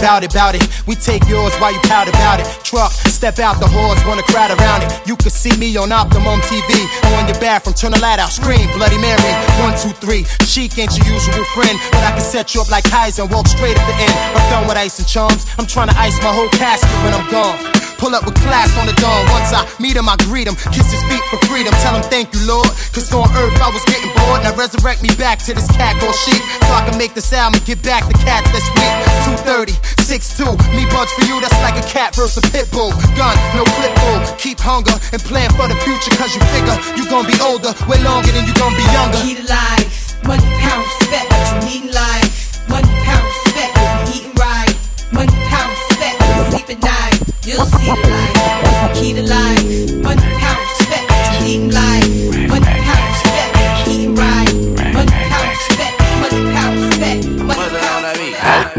[0.00, 0.66] Bout it, bout it.
[0.86, 2.46] We take yours while you pout about it.
[2.64, 4.90] Truck, step out the halls, wanna crowd around it.
[5.06, 6.72] You can see me on Optimum TV.
[7.20, 9.32] On your bathroom, turn the light out, scream, Bloody Mary.
[9.60, 10.24] One, two, three.
[10.46, 13.46] Chic ain't your usual friend, but I can set you up like Keyser and walk
[13.46, 14.14] straight at the end.
[14.36, 15.46] I'm done with ice and charms.
[15.58, 17.89] I'm trying to ice my whole casket when I'm gone.
[18.00, 19.28] Pull up with class on the dawn.
[19.28, 20.56] Once I meet him, I greet him.
[20.72, 21.68] Kiss his feet for freedom.
[21.84, 22.72] Tell him thank you, Lord.
[22.96, 24.40] Cause on earth I was getting bored.
[24.40, 26.40] Now resurrect me back to this cat called sheep.
[26.64, 29.36] So I can make this album and get back the cats that's weak.
[29.44, 30.48] 230, 6'2.
[30.72, 32.88] Me buds for you, that's like a cat versus a pit bull.
[33.20, 34.20] Gun, no clip bull.
[34.40, 36.16] Keep hunger and plan for the future.
[36.16, 39.20] Cause you figure you gon' be older way longer than you gon' be younger.
[39.20, 40.16] Key to life.
[40.24, 41.28] Money, power, respect.
[41.28, 42.64] What you need in life.
[42.64, 43.76] Money, power, respect.
[43.76, 44.72] What you eating right.
[45.12, 46.16] Money, power, respect.
[46.16, 48.92] When you sleep at night, you'll see the light.
[48.94, 49.64] Key to life.
[50.02, 51.10] Money, power, respect.
[51.46, 52.48] In life.
[52.48, 53.88] Money, power, respect.
[53.88, 54.52] Eating right.
[54.92, 56.00] Money, power, respect.
[56.20, 57.29] Money, power, respect.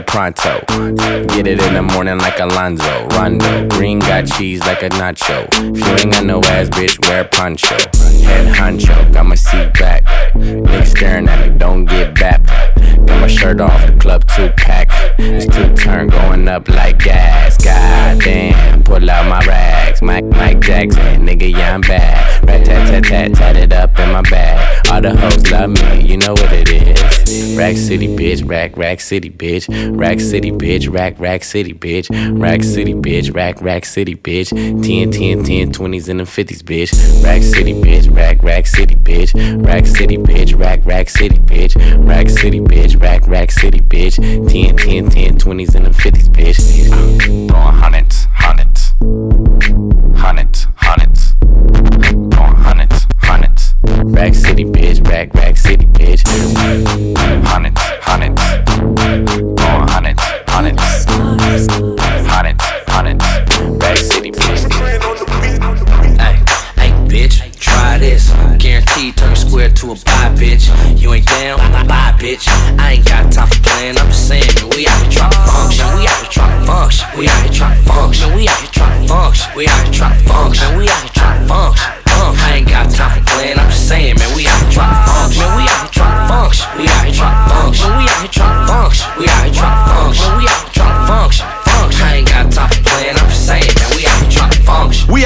[0.00, 0.60] pronto.
[1.28, 3.06] Get it in the morning like Alonzo.
[3.08, 3.68] Rondo.
[3.68, 5.46] Green got cheese like a nacho.
[5.76, 7.76] If you ain't got no ass, bitch, wear poncho.
[8.24, 10.04] Head honcho, got my seat back.
[10.34, 12.71] Niggas staring at me, don't get bapped.
[13.06, 14.88] Got my shirt off, the club two pack.
[15.18, 17.56] It's two turn going up like gas.
[17.62, 20.02] Goddamn, pull out my rags.
[20.02, 22.44] Mike, Mike Jackson, nigga, yeah, I'm bad.
[22.48, 24.86] Rat tat tat tat, tat it up in my bag.
[24.90, 27.56] All the hoes love me, you know what it is.
[27.56, 29.68] Rack City, bitch, rack, rack city, bitch.
[29.98, 32.08] Rack City, bitch, rack, rack city, bitch.
[32.40, 34.50] Rack City, bitch, rack, rack city, bitch.
[34.50, 37.24] 10, 10, 10, 20s and the 50s, bitch.
[37.24, 39.32] Rack City, bitch, rack, rack city, bitch.
[39.66, 41.74] Rack City, bitch, rack, rack city, bitch.
[42.06, 44.16] Rack City, bitch, rack, rack city, bitch.
[44.50, 47.48] 10, 10, 10, 20s and the 50s, bitch.
[47.48, 48.92] Throwing hundreds, hundreds,
[50.18, 51.34] hundreds, hundreds.
[52.34, 53.74] Throwing hundreds, hundreds,
[54.04, 56.22] Rack City, bitch, rack, rack city, bitch.
[57.46, 58.42] hundreds, hundreds.
[59.60, 61.06] Throwing hundreds, hundreds,
[62.28, 63.24] hundreds, hundreds.
[63.80, 64.72] Rack City, bitch.
[66.18, 66.36] Hey,
[66.76, 68.30] hey, bitch, try this.
[68.58, 69.16] Guaranteed
[69.72, 70.68] turn to a buy, bitch.
[71.00, 72.48] You ain't down, bye, bitch.
[72.78, 73.98] I ain't got time for playing.
[73.98, 75.86] I'm just saying, man, we out here trying to function.
[75.96, 77.08] We out here trying to function.
[77.18, 78.34] We out here trying to function.
[78.34, 79.50] We out here trying to function.
[79.56, 80.76] We out here trying to function.
[80.76, 81.88] We out here trying to function.
[82.12, 83.58] Uh, I ain't got time for playing.
[83.58, 85.48] I'm just saying, man, we out here trying to function.
[85.56, 86.66] We out here trying to function.
[86.76, 87.88] We out here trying to function.
[87.96, 89.08] We out here trying to function.
[89.18, 90.28] We out here trying to function.
[90.38, 91.61] We out here trying to function.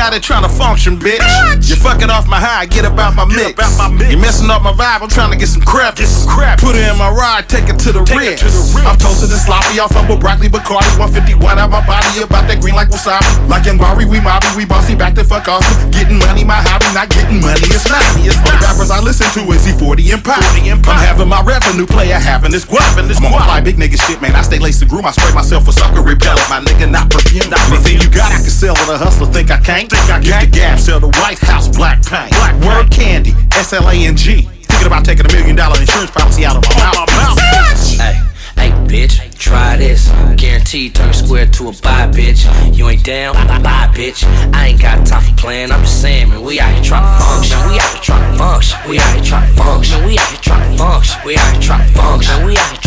[0.07, 1.19] Out here trying to function, bitch.
[1.67, 3.59] You fucking off my high, get about my mix.
[4.07, 5.99] You messing up my vibe, I'm trying to get some crap.
[5.99, 6.63] Get some crap.
[6.63, 8.39] Put it in my ride, take it to the rinse.
[8.87, 12.79] I'm toasted and sloppy off of broccoli, Bacardi, 151 out my body, about that green
[12.79, 13.27] like wasabi.
[13.51, 15.67] Like in Bari, we mobby, we bossy, back the fuck off.
[15.91, 17.99] Getting money, my hobby, not getting money, it's not.
[18.23, 20.39] It's the rappers I listen to is E-40 and Pop.
[20.39, 22.95] I'm having my revenue player having this guap.
[22.95, 24.39] I'm on my fly big nigga shit, man.
[24.39, 26.47] I stay laced and groom, I spray myself with sucker repellent.
[26.47, 27.51] My nigga, not perfume.
[27.75, 29.96] Anything you got, I can sell with a hustler, think I can't.
[29.97, 30.45] Think I can.
[30.45, 32.31] the gap, sell the White House black paint.
[32.31, 34.43] Black Word candy, S L A N G.
[34.43, 37.09] Thinking about taking a million dollar insurance policy out of my mouth.
[37.99, 38.21] Hey,
[38.57, 40.11] hey, bitch, try this.
[40.37, 42.45] Guaranteed turn square to a buy, bitch.
[42.77, 44.25] You ain't down, bye, bitch.
[44.53, 45.73] I ain't got time for playing.
[45.73, 47.59] I'm just saying, man, we out here trying to function.
[47.71, 48.91] We out here trying to function.
[48.91, 50.05] We out here trying to function.
[50.05, 51.21] We out here trying to function.
[51.25, 52.47] We out here trying to function.
[52.47, 52.86] We out here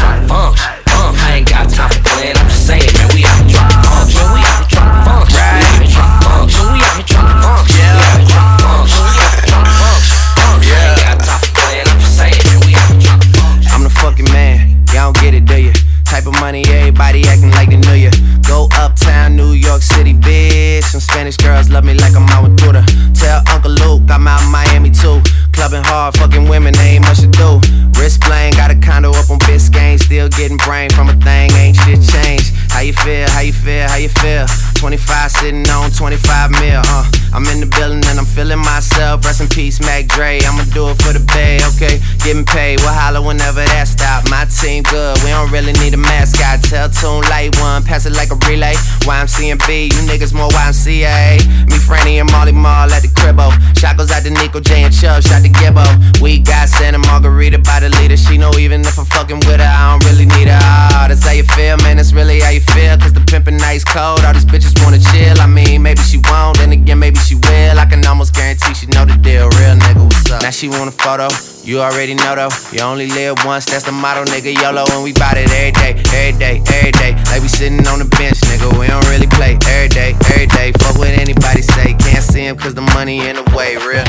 [45.60, 46.64] really need a mascot.
[46.64, 48.78] Tell Tune Light One, pass it like a relay.
[49.10, 51.42] YMCMB, you niggas more YMCA.
[51.74, 53.50] Me, Franny, and Mally Mall at the cribbo.
[53.76, 55.84] Shot goes out to Nico J and Chubb, shot to Gibbo.
[56.22, 58.16] We got Santa Margarita by the leader.
[58.16, 60.60] She know even if I'm fucking with her, I don't really need her.
[60.62, 61.98] Ah, that's how you feel, man.
[61.98, 62.96] That's really how you feel.
[63.02, 64.22] Cause the pimpin' nice cold.
[64.22, 65.42] All these bitches wanna chill.
[65.42, 67.80] I mean, maybe she won't, then again, maybe she will.
[67.80, 69.50] I can almost guarantee she know the deal.
[69.58, 70.44] Real nigga, what's up?
[70.44, 71.28] Now she want a photo.
[71.70, 72.50] You already know though.
[72.72, 74.50] You only live once, that's the motto, nigga.
[74.56, 77.14] YOLO, and we bout it every day, every day, every day.
[77.30, 78.80] Like we sitting on the bench, nigga.
[78.80, 80.72] We don't really play every day, every day.
[80.80, 81.94] Fuck what anybody say.
[81.94, 84.04] Can't see him cause the money in the way, real.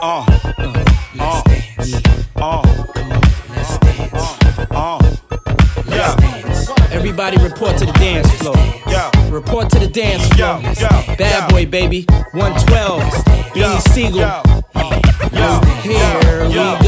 [0.00, 0.24] Uh,
[1.20, 1.42] uh,
[2.36, 2.62] uh,
[4.70, 4.98] uh,
[5.88, 6.16] yeah.
[6.92, 8.56] Everybody report to the dance floor.
[8.86, 9.10] Yeah.
[9.30, 10.60] Report to the dance floor.
[10.60, 12.06] Yeah, yeah, Bad boy, baby.
[12.32, 13.02] 112.
[13.54, 14.54] Beanie Sigel.
[15.82, 16.83] Here we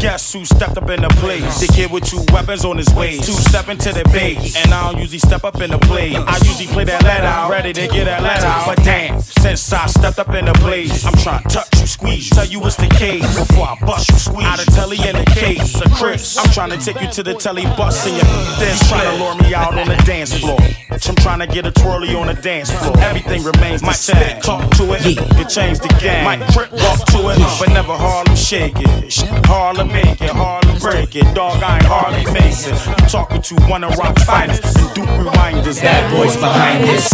[0.00, 1.60] Guess who stepped up in the place?
[1.60, 3.24] The kid with two weapons on his waist.
[3.24, 4.54] Two step into the base.
[4.56, 6.14] And I don't usually step up in the place.
[6.14, 7.50] I usually play that let out.
[7.50, 8.66] Ready to get that let out.
[8.66, 12.30] But damn, since I stepped up in the place, I'm trying to touch you, squeeze
[12.30, 12.36] you.
[12.36, 13.26] Tell you what's the case.
[13.36, 15.74] Before I bust you, squeeze Out of telly in the case.
[15.80, 16.38] A Chris.
[16.38, 18.24] I'm trying to take you to the telly bus in your
[18.58, 20.58] then trying to lure me out on the dance floor.
[20.90, 22.96] I'm trying to get a twirly on the dance floor.
[22.98, 24.40] Everything remains the same.
[24.42, 26.24] Talk to it, it change the game.
[26.24, 29.14] Might trip, walk to it, but never Harlem shake it.
[29.46, 31.34] Harlem make it, Harlem break it.
[31.34, 32.86] Dog, I ain't Harlem face it.
[32.86, 35.80] You talking to one of rock's finest and Duke reminders.
[35.80, 37.10] That boys behind this.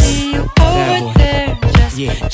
[0.56, 1.94] Bad boy.
[1.96, 2.33] Yeah.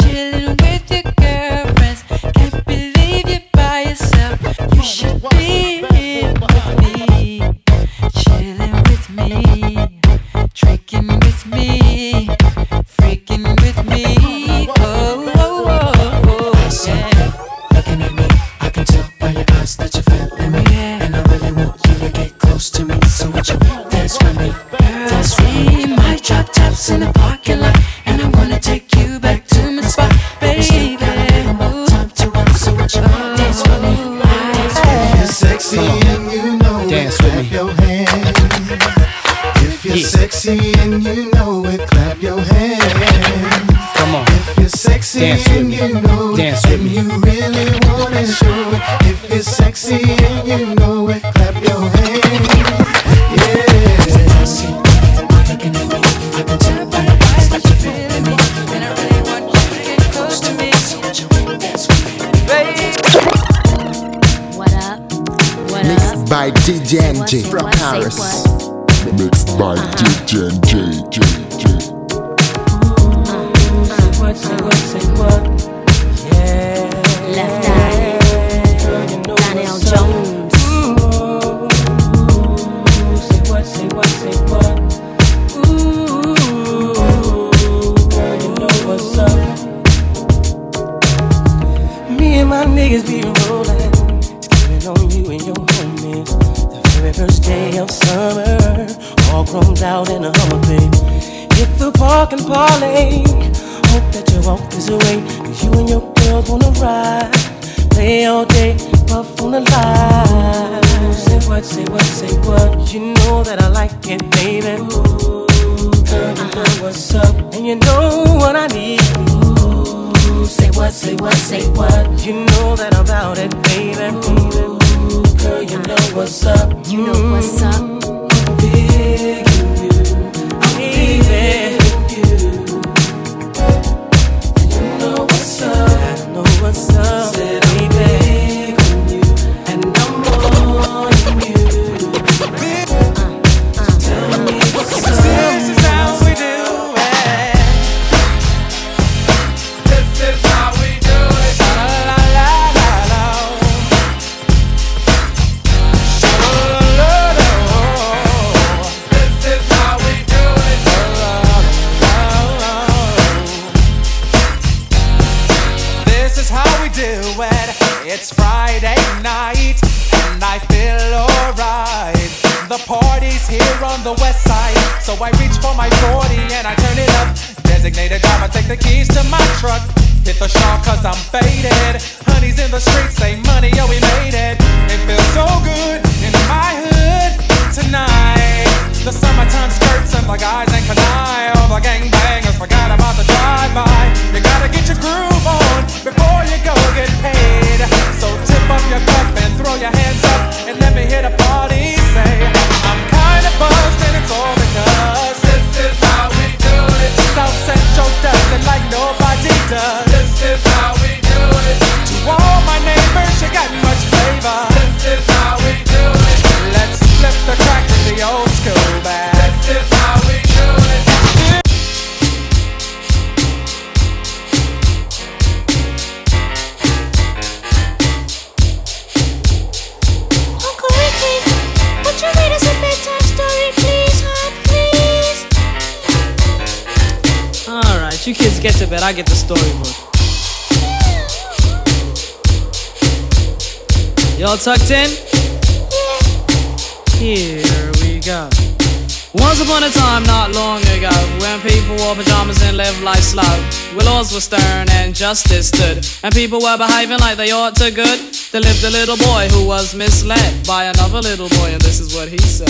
[254.31, 258.18] Laws were stern and justice stood, and people were behaving like they ought to good,
[258.53, 262.14] there lived a little boy who was misled by another little boy, and this is
[262.14, 262.68] what he said.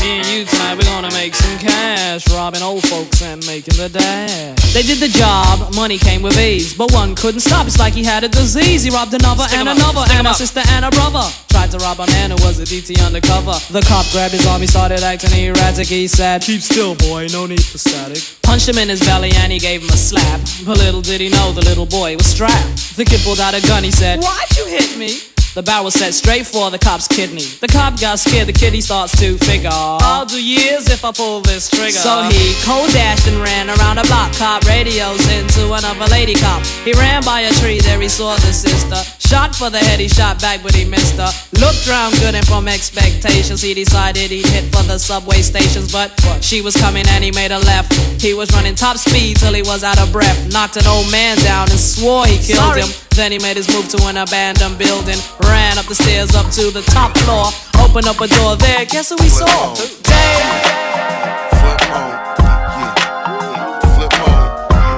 [0.00, 3.88] Me and you tonight, we're gonna make some cash, robbing old folks and making the
[3.88, 4.72] dash.
[4.72, 7.66] They did the job, money came with ease, but one couldn't stop.
[7.66, 8.82] It's like he had a disease.
[8.82, 11.26] He robbed another Stick and another, and a sister and a brother.
[11.60, 13.52] Tried to rob a man who was a DT undercover.
[13.70, 15.88] The cop grabbed his arm, he started acting erratic.
[15.88, 18.22] He said, Keep still, boy, no need for static.
[18.40, 20.40] Punched him in his belly and he gave him a slap.
[20.64, 22.96] But little did he know the little boy was strapped.
[22.96, 25.20] The kid pulled out a gun, he said, Why'd you hit me?
[25.52, 27.42] The barrel set straight for the cop's kidney.
[27.42, 29.70] The cop got scared, the kid he starts to figure.
[29.72, 31.90] I'll do years if I pull this trigger.
[31.90, 34.32] So he cold dashed and ran around a block.
[34.34, 36.64] Cop radios into another lady cop.
[36.86, 39.02] He ran by a tree, there he saw the sister.
[39.18, 41.30] Shot for the head, he shot back, but he missed her.
[41.58, 45.90] Looked round good and from expectations, he decided he'd hit for the subway stations.
[45.90, 47.92] But she was coming and he made a left.
[48.22, 50.52] He was running top speed till he was out of breath.
[50.52, 52.82] Knocked an old man down and swore he killed Sorry.
[52.82, 52.90] him.
[53.16, 55.18] Then he made his move to an abandoned building.
[55.48, 57.46] Ran up the stairs up to the top floor.
[57.82, 58.84] Opened up a door there.
[58.84, 59.74] Guess who he saw?
[60.02, 60.80] Damn.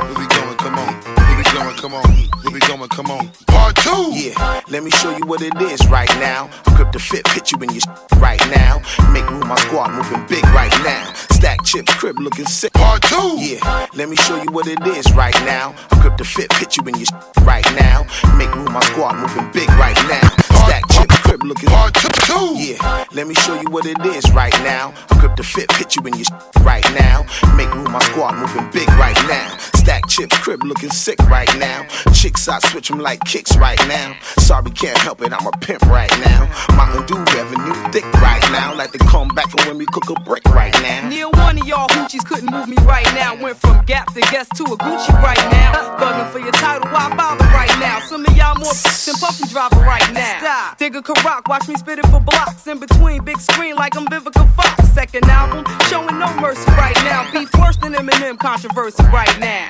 [0.09, 0.57] Where we going?
[0.57, 0.95] Come on.
[1.17, 1.77] Where we going?
[1.77, 2.03] Come on.
[2.43, 2.89] Where we going?
[2.89, 3.52] Come on.
[3.85, 6.49] Party Yeah, let me show you what it is right now.
[6.77, 8.81] Grip the fit, pit you in your sh- right now.
[9.13, 11.13] Make room, my squad moving big right now.
[11.33, 12.73] Stack chips, crib looking sick.
[12.75, 13.37] Part two.
[13.39, 15.75] Yeah, let me show you what it is right now.
[16.01, 17.13] Grip the fit, pit you in your sh-
[17.43, 18.07] right now.
[18.37, 20.29] Make room, my squad moving big right now.
[20.65, 22.55] Stack chips, crib looking Part two.
[22.57, 24.95] Yeah, let me show you what it is right now.
[25.19, 27.27] Grip the fit, pit you in your sh- right now.
[27.57, 29.57] Make room, my squad moving big right now.
[29.75, 31.85] Stack chips, crib looking sick right now.
[32.15, 34.17] Chicks, I switch them like kicks right now.
[34.39, 36.49] Sorry, can't help it, I'm a pimp right now.
[36.77, 38.75] Mountain Dew revenue thick right now.
[38.75, 41.09] Like to come back from when we cook a brick right now.
[41.09, 43.41] Near one of y'all hoochies couldn't move me right now.
[43.41, 45.97] Went from Gap to Guess to a Gucci right now.
[45.99, 48.01] Bugging for your title, why bother right now?
[48.01, 50.39] Some of y'all more than Puffy driver right now.
[50.39, 50.79] Stop.
[50.79, 52.67] Digger can rock, watch me spit it for blocks.
[52.67, 54.89] In between big screen like I'm Vivica Fox.
[54.91, 57.31] Second album, showing no mercy right now.
[57.33, 59.69] Beef worse than Eminem controversy right now.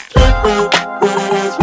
[1.01, 1.59] Mixed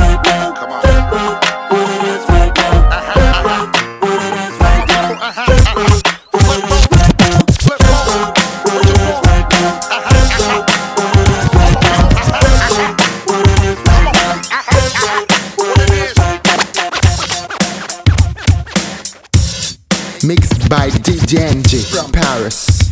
[20.69, 22.88] by DJ NJ from Paris.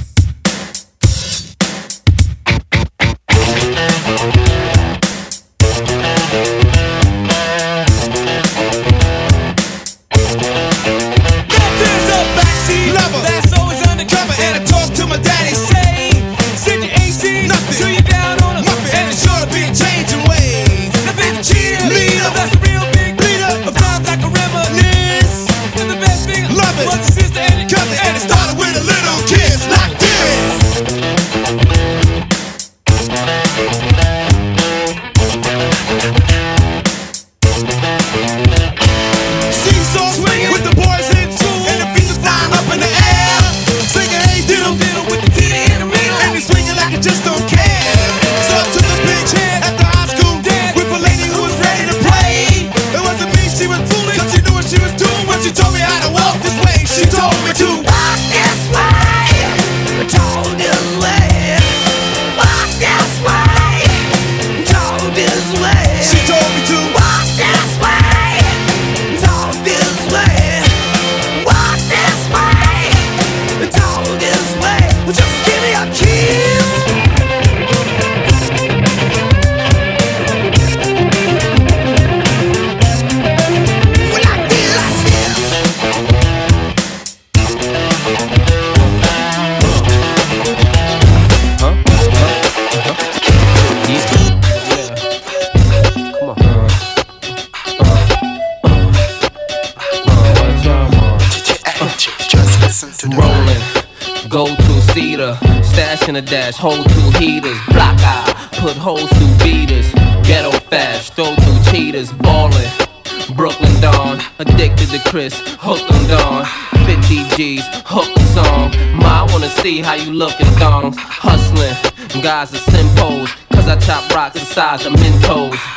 [124.58, 124.94] Size of.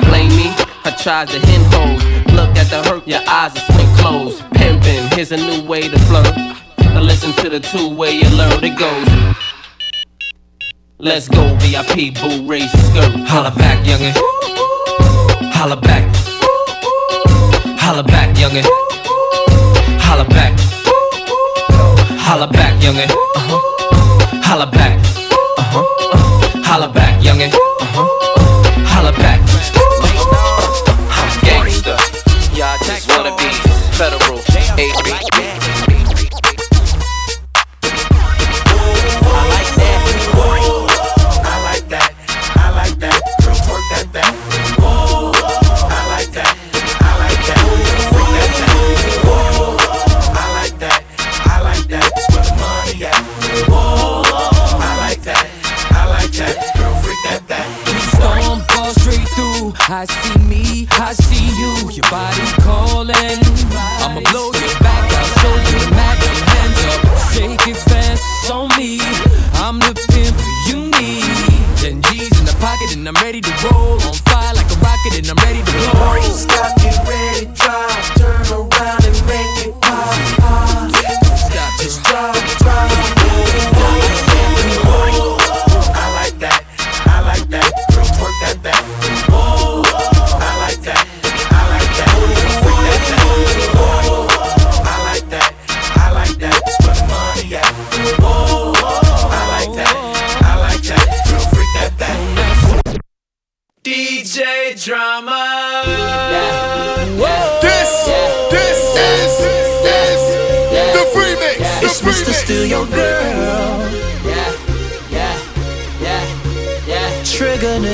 [0.08, 0.48] Blame me,
[0.86, 2.02] I tried to hen hoes.
[2.32, 4.40] Look at the hurt, your eyes are swing closed.
[4.54, 6.34] Pimpin', here's a new way to flirt.
[6.78, 9.36] Now listen to the two way alert, it goes.
[10.96, 13.12] Let's go, VIP, boo, raise skirt.
[13.28, 14.39] Holla back, youngin'.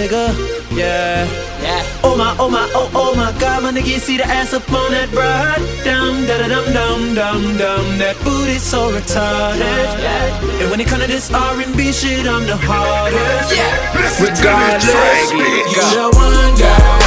[0.06, 0.76] Nigga.
[0.76, 1.24] Yeah,
[1.62, 1.82] yeah.
[2.02, 4.70] Oh my, oh my, oh, oh my god, my nigga, you see the ass up
[4.70, 5.58] on that broad.
[5.84, 7.98] Dum, da da dum, dum, dum, dum.
[7.98, 9.58] That booty so retarded.
[9.98, 10.62] Yeah.
[10.62, 13.50] And when it comes to this R&B shit, I'm the hardest.
[13.50, 13.74] Yeah.
[14.20, 17.02] Regardless, you the one girl.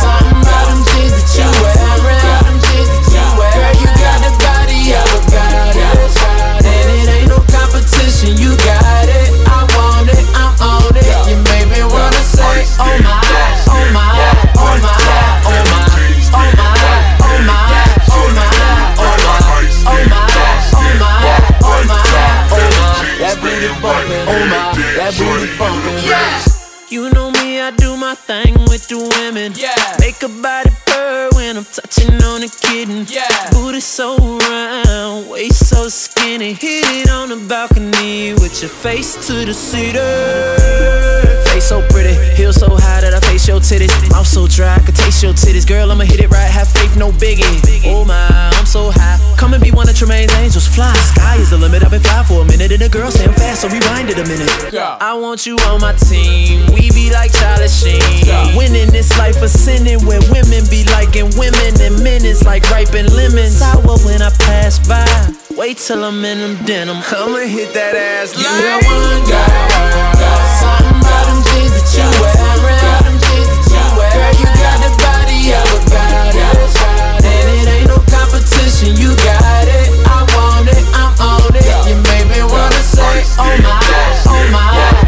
[0.00, 1.76] Something about them jeans that you wear.
[2.44, 3.52] Them jeans that you wear.
[3.56, 6.16] Girl, you got the body of a goddess.
[6.64, 9.15] And it ain't no competition, you got it.
[12.78, 13.20] Oh my,
[13.68, 14.06] oh my,
[14.56, 14.96] oh my, oh my,
[15.36, 15.86] oh my,
[16.32, 16.72] oh my,
[17.20, 17.60] oh my,
[18.08, 18.56] oh my, oh my,
[19.86, 20.24] oh my,
[20.56, 21.20] oh my,
[21.62, 22.00] oh my.
[23.18, 25.98] That booty bumping, oh my, that booty bumping.
[26.88, 29.52] You know me, I do my thing with the women.
[29.56, 29.74] Yeah.
[29.98, 33.06] Make a body purr when I'm touching on a kitten.
[33.08, 33.26] Yeah.
[33.50, 36.52] Booty so round, waist so skinny.
[36.52, 41.25] Hit it on the balcony with your face to the cedar.
[41.56, 43.88] Face so pretty, heels so high that I face your titties.
[44.12, 45.66] Mouth so dry, I can taste your titties.
[45.66, 47.80] Girl, I'ma hit it right, have faith, no biggie.
[47.86, 49.16] Oh my, I'm so high.
[49.40, 50.68] Come and be one of Tremaine's angels.
[50.68, 51.82] Fly, sky is the limit.
[51.82, 54.28] I've been fly for a minute, and the girl saying fast, so rewind it a
[54.28, 54.52] minute.
[55.00, 56.60] I want you on my team.
[56.76, 58.52] We be like Charlie Sheen.
[58.52, 63.16] Winning this life of sinning, where women be liking women, and men is like ripened
[63.16, 63.56] lemons.
[63.64, 65.08] Sour when I pass by.
[65.56, 66.98] Wait till I'm in them denim.
[67.00, 69.48] I'ma hit that ass like You the one girl.
[70.60, 72.36] Something about them jeans that you wear.
[73.02, 74.12] Them jeans that you wear.
[74.12, 76.76] Girl, you got the body of a goddess.
[77.24, 79.88] And it ain't no competition, you got it.
[80.04, 81.64] I want it, I'm on it.
[81.88, 83.80] You made me wanna say, oh my,
[84.28, 84.60] oh my,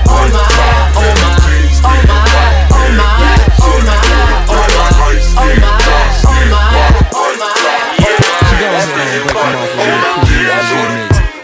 [0.08, 0.48] oh my,
[0.96, 1.44] oh my,
[1.84, 2.24] oh my,
[2.72, 4.00] oh my, oh my,
[4.48, 5.76] oh my,
[6.24, 6.77] oh my,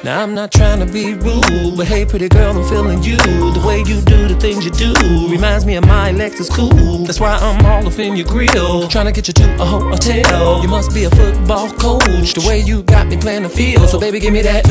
[0.05, 3.17] Now I'm not trying to be rude, but hey, pretty girl, I'm feeling you.
[3.17, 4.93] The way you do the things you do
[5.31, 7.07] reminds me of my Lexus cool.
[7.07, 10.61] That's why I'm all up in your grill, trying to get you to a hotel.
[10.61, 12.35] You must be a football coach.
[12.35, 14.69] The way you got me playing the field, so baby, give me that.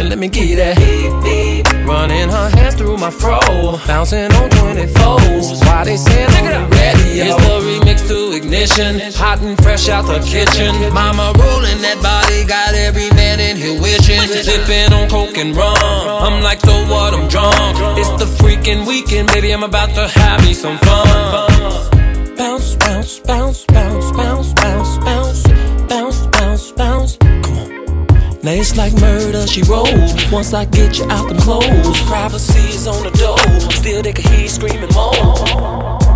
[0.00, 1.84] And let me get that.
[1.86, 3.40] Running her hands through my fro,
[3.86, 5.60] bouncing on 24s.
[5.66, 7.20] Why they say I'm ready?
[7.20, 10.72] It's the remix to ignition, hot and fresh out the kitchen.
[10.94, 14.29] Mama rolling that body, got every man in here wishing.
[14.30, 15.76] Sipping on coke and rum.
[15.76, 17.12] I'm like, so what?
[17.12, 17.98] I'm drunk.
[17.98, 19.50] It's the freaking weekend, baby.
[19.52, 22.36] I'm about to have me some fun.
[22.36, 25.42] Bounce, bounce, bounce, bounce, bounce, bounce, bounce,
[25.88, 27.16] bounce, bounce, bounce.
[27.16, 28.06] Come on.
[28.42, 30.14] Now it's like murder, she rolled.
[30.30, 33.36] Once I get you out them clothes, privacy is on the door.
[33.72, 36.09] Still, they can hear you screaming more.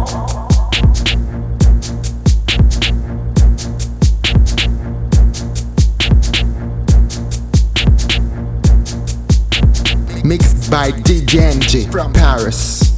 [10.34, 12.90] Mixed by DJ NJ from Paris.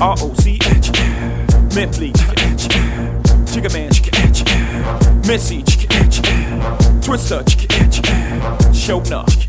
[0.00, 0.92] R-O-C-H
[1.74, 2.12] Mentally
[3.52, 3.90] Chicken Man
[5.26, 5.64] Missy
[7.02, 7.42] Twister
[8.70, 9.47] Showna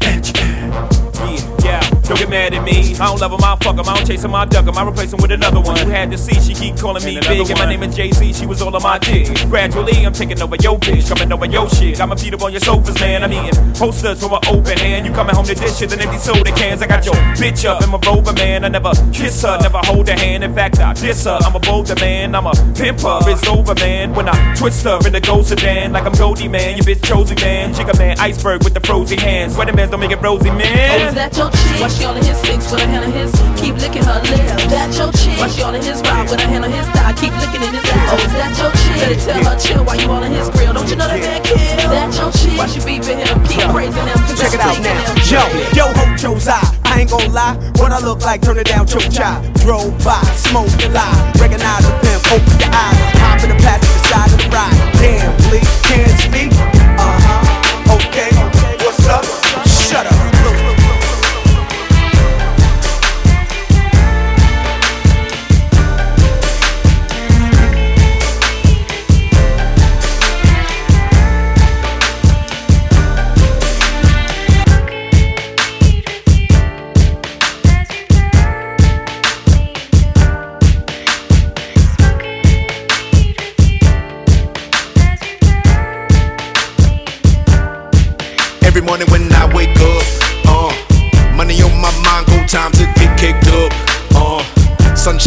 [2.10, 2.95] don't get mad at me.
[2.95, 3.88] I don't love him, I fuck him.
[3.88, 4.76] I don't chase him, I duck him.
[4.78, 5.78] I replace him with another one.
[5.78, 7.49] You had to see, she keep calling me big.
[7.49, 9.28] And my name is Jay Z, she was all on my dick.
[9.47, 11.97] Gradually, I'm taking over your bitch, coming over your shit.
[11.99, 13.24] Got my feet up on your sofas, man.
[13.24, 15.05] I'm eating posters from an open hand.
[15.05, 16.82] You coming home to dish shit and empty soda cans.
[16.82, 18.66] I got your bitch up in my rover, man.
[18.66, 20.43] I never kiss her, never hold her hand.
[20.43, 21.38] In fact, I diss her.
[21.43, 23.20] I'm a bolder man, I'm a pimper.
[23.30, 24.14] It's over, man.
[24.16, 26.76] When I twist her in the ghost sedan, like I'm Goldie, man.
[26.76, 27.74] You bitch chosen, man.
[27.76, 29.53] Chicken man, iceberg with the frozen hands.
[29.53, 31.07] Sweater man, don't make it rosy, Oh, man.
[31.07, 31.99] is that your chick?
[32.00, 33.28] Why she all in his six with a hand on his?
[33.60, 34.56] Keep licking her lips.
[34.72, 35.36] That your chick?
[35.36, 37.12] Why she all in his ride with a hand on his thigh?
[37.12, 38.16] Keep licking in his ass.
[38.16, 38.95] Oh, is that your chick?
[39.04, 40.72] Better tell her chill while you all in his grill.
[40.72, 41.60] Don't you know that man kill?
[41.60, 42.56] That your chick?
[42.56, 43.36] Why she beeping him?
[43.43, 44.16] Keep praising him.
[44.39, 44.95] Check it out now.
[45.28, 45.43] Yo,
[45.76, 46.64] yo, ho, Joe's eye.
[46.88, 47.60] I ain't gon' lie.
[47.84, 49.43] What I look like, turn it down, choke chai.
[49.60, 51.12] Drove by, smoked a lie.
[51.36, 52.95] Recognize the pimp, open your eyes.
[53.20, 54.72] Hop in the passenger side of the ride.
[55.04, 56.56] Damn, please, can't speak.
[56.95, 58.00] Uh huh.
[58.00, 58.32] Okay,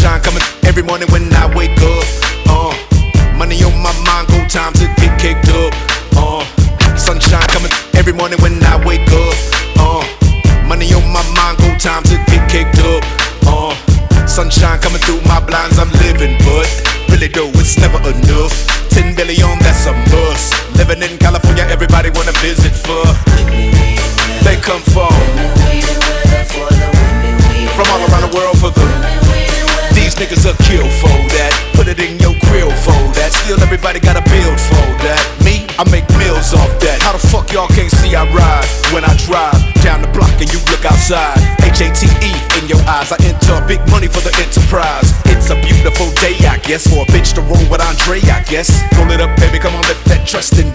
[0.00, 2.06] coming every morning when I wake up.
[2.48, 2.72] Uh,
[3.36, 5.72] money on my mind, go time to get kicked up.
[6.16, 6.44] Uh,
[6.96, 9.36] sunshine coming every morning when I wake up.
[9.76, 10.02] Uh,
[10.66, 13.04] money on my mind, go time to get kicked up.
[13.44, 13.74] Uh,
[14.26, 16.66] sunshine coming through my blinds, I'm living, but
[17.10, 18.54] really though it's never enough.
[18.88, 20.56] Ten billion, that's a must.
[20.76, 23.04] Living in California, everybody wanna visit for.
[24.44, 25.21] They come for
[30.22, 31.50] niggas are kill for that.
[31.74, 33.34] Put it in your grill for that.
[33.42, 35.18] Still everybody got a build for that.
[35.42, 37.02] Me, I make meals off that.
[37.02, 38.62] How the fuck y'all can't see I ride
[38.94, 41.42] when I drive down the block and you look outside?
[41.66, 42.30] H A T E
[42.62, 43.10] in your eyes.
[43.10, 45.10] I enter big money for the enterprise.
[45.26, 48.70] It's a beautiful day, I guess, for a bitch to roll with Andre, I guess.
[48.94, 50.70] Roll it up, baby, come on, lift that trust and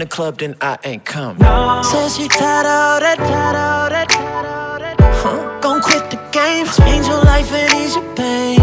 [0.00, 1.42] the club, then I ain't coming.
[1.84, 5.14] Says she tired of that, tired of that, tired of that.
[5.22, 5.60] Huh?
[5.60, 8.58] Gon' quit the game, change your life and ease your pain.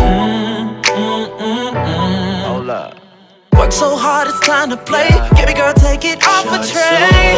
[2.46, 2.96] Hold up.
[3.54, 5.10] Work so hard, it's time to play.
[5.36, 7.38] Baby girl, take it off a train.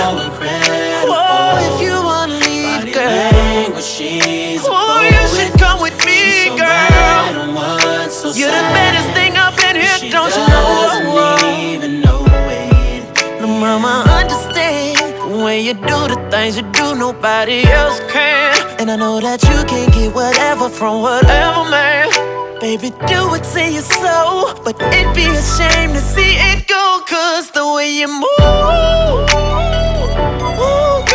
[1.08, 3.04] Whoa, if you wanna leave, girl.
[3.04, 6.68] Language, she's a Oh, you should come with me, so girl.
[6.68, 8.89] bad on what's so You're the sad.
[15.60, 18.56] Way you do the things you do, nobody else can.
[18.80, 22.08] And I know that you can get whatever from whatever man.
[22.60, 27.02] Baby, do it in your soul, but it'd be a shame to see it go,
[27.08, 28.40] cause the way you move.
[30.60, 31.09] Ooh,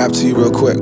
[0.00, 0.78] Rap to you real quick.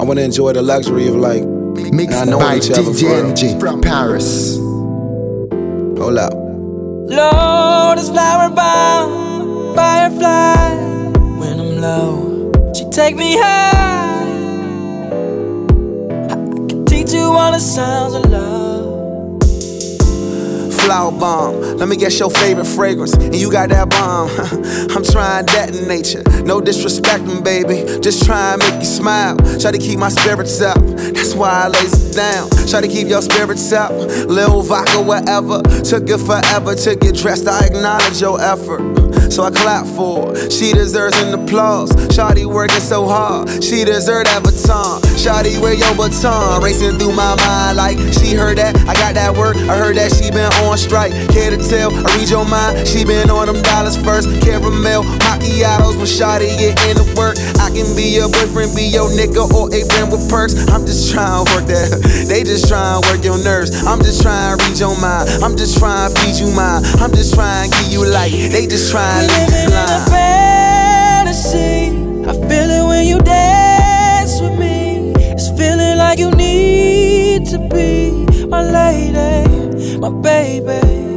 [0.00, 1.44] I want to enjoy the luxury of like
[1.92, 4.56] Mixed not knowing by each other DJ for- NJ from Paris.
[4.56, 6.32] Hold up.
[6.32, 10.74] Lord is flower bound, firefly.
[11.38, 14.24] When I'm low, she take me high.
[16.30, 18.57] I can teach you all the sounds of love.
[20.88, 21.60] Flower bomb.
[21.76, 24.30] Let me guess your favorite fragrance, and you got that bomb.
[24.96, 26.22] I'm trying that in nature.
[26.44, 28.00] No disrespecting, baby.
[28.00, 29.36] Just try and make you smile.
[29.60, 30.78] Try to keep my spirits up.
[31.12, 32.48] That's why I lays it down.
[32.66, 33.92] Try to keep your spirits up.
[34.30, 35.60] Lil vodka, whatever.
[35.84, 37.46] Took it forever to get dressed.
[37.46, 39.08] I acknowledge your effort.
[39.30, 40.50] So I clap for her.
[40.50, 41.90] She deserves an applause.
[42.16, 43.62] Shawty working so hard.
[43.62, 45.02] She deserve that baton.
[45.20, 46.62] Shawty, wear your baton.
[46.62, 48.74] Racing through my mind like she heard that.
[48.88, 49.56] I got that work.
[49.56, 51.12] I heard that she been on strike.
[51.34, 51.90] Care to tell?
[51.92, 52.86] I read your mind.
[52.86, 54.30] She been on them dollars first.
[54.40, 57.36] Caramel macchiatos when Shawty get into work.
[57.58, 60.54] I can be your boyfriend, be your nigga, or a friend with perks.
[60.70, 61.90] I'm just trying to work that.
[62.28, 63.84] They just trying to work your nerves.
[63.84, 65.28] I'm just trying to read your mind.
[65.42, 66.84] I'm just trying to feed you mine.
[67.02, 68.30] I'm just trying to give you light.
[68.30, 70.10] They just trying to leave you blind.
[70.12, 71.90] fantasy.
[72.28, 75.12] I feel it when you dance with me.
[75.16, 79.57] It's feeling like you need to be my lady,
[80.10, 81.07] baby.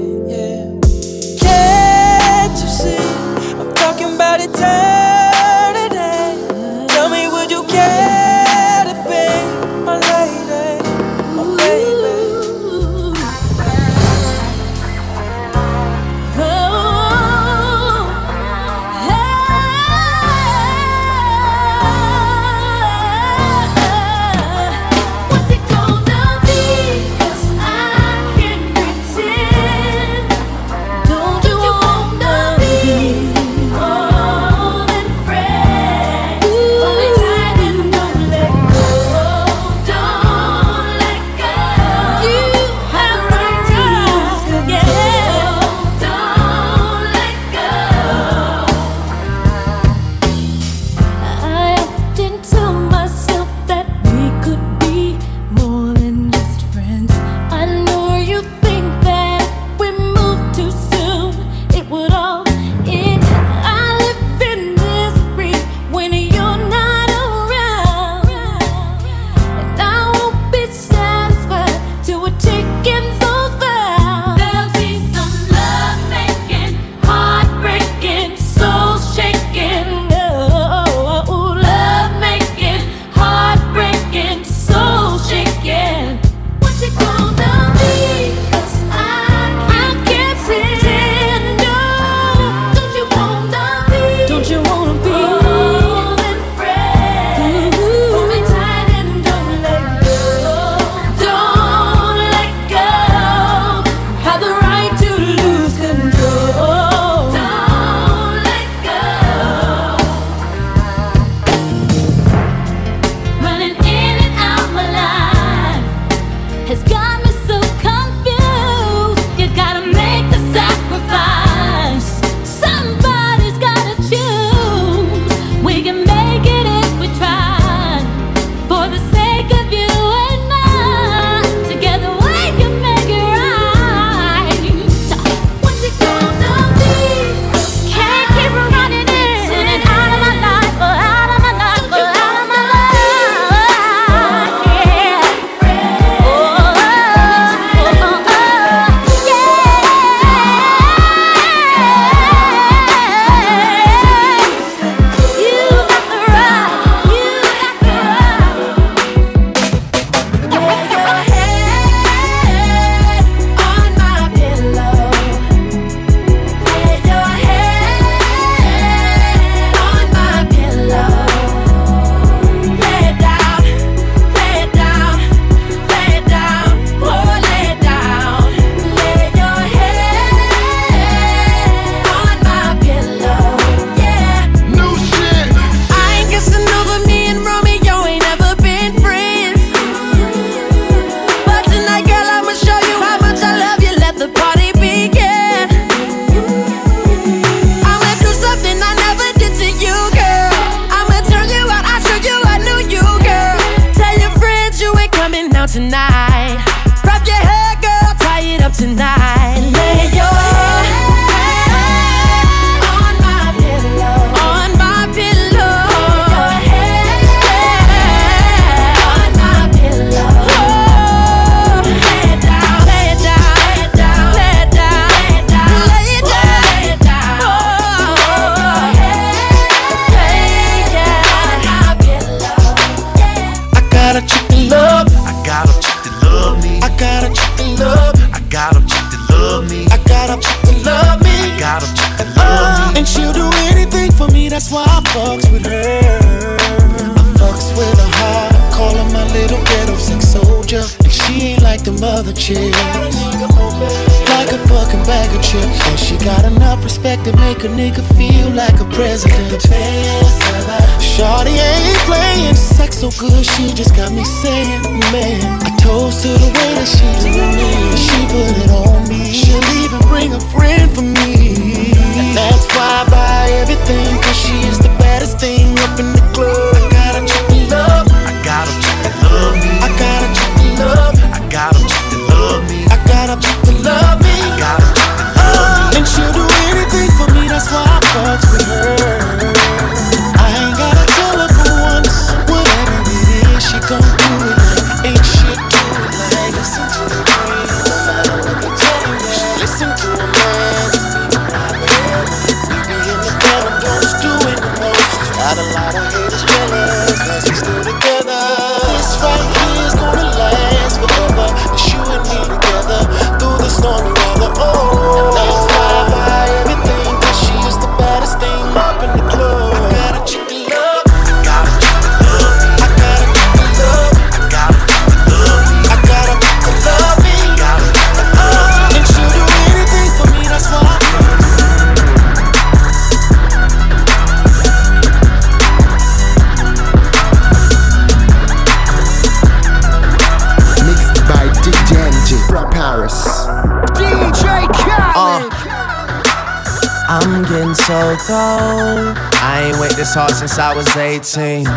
[350.81, 351.67] Was 18.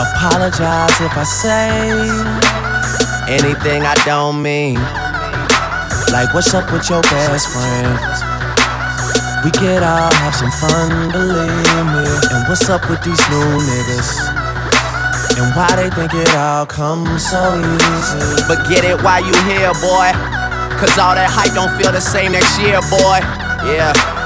[0.00, 1.68] Apologize if I say
[3.28, 4.80] anything I don't mean.
[6.08, 8.00] Like, what's up with your best friend?
[9.44, 12.08] We could all have some fun, believe me.
[12.32, 14.08] And what's up with these new niggas?
[15.36, 18.42] And why they think it all comes so easy?
[18.48, 20.16] But get it while you here, boy.
[20.80, 23.20] Cause all that hype don't feel the same next year, boy.
[23.68, 24.15] Yeah.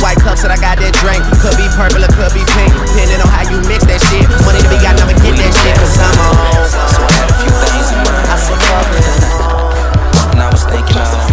[0.00, 1.20] white cups that I got that drink.
[1.40, 2.72] Could be purple or could be pink.
[2.72, 4.26] Depending on how you mix that shit.
[4.44, 5.76] Money to be got, never get that shit.
[5.76, 6.66] Cause I'm on.
[6.90, 8.26] So I had a few things in mind.
[8.28, 9.06] I said, fuck it.
[10.34, 11.29] And I was thinking of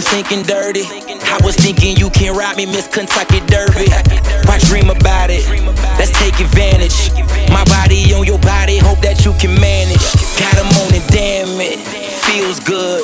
[0.00, 0.82] you thinking dirty?
[0.82, 3.90] I was thinking you can't ride me, Miss Kentucky Derby.
[4.46, 5.44] Why dream about it?
[5.98, 7.12] Let's take advantage.
[7.50, 10.00] My body on your body, hope that you can manage.
[10.40, 11.78] Got on it, damn it.
[12.24, 12.99] Feels good.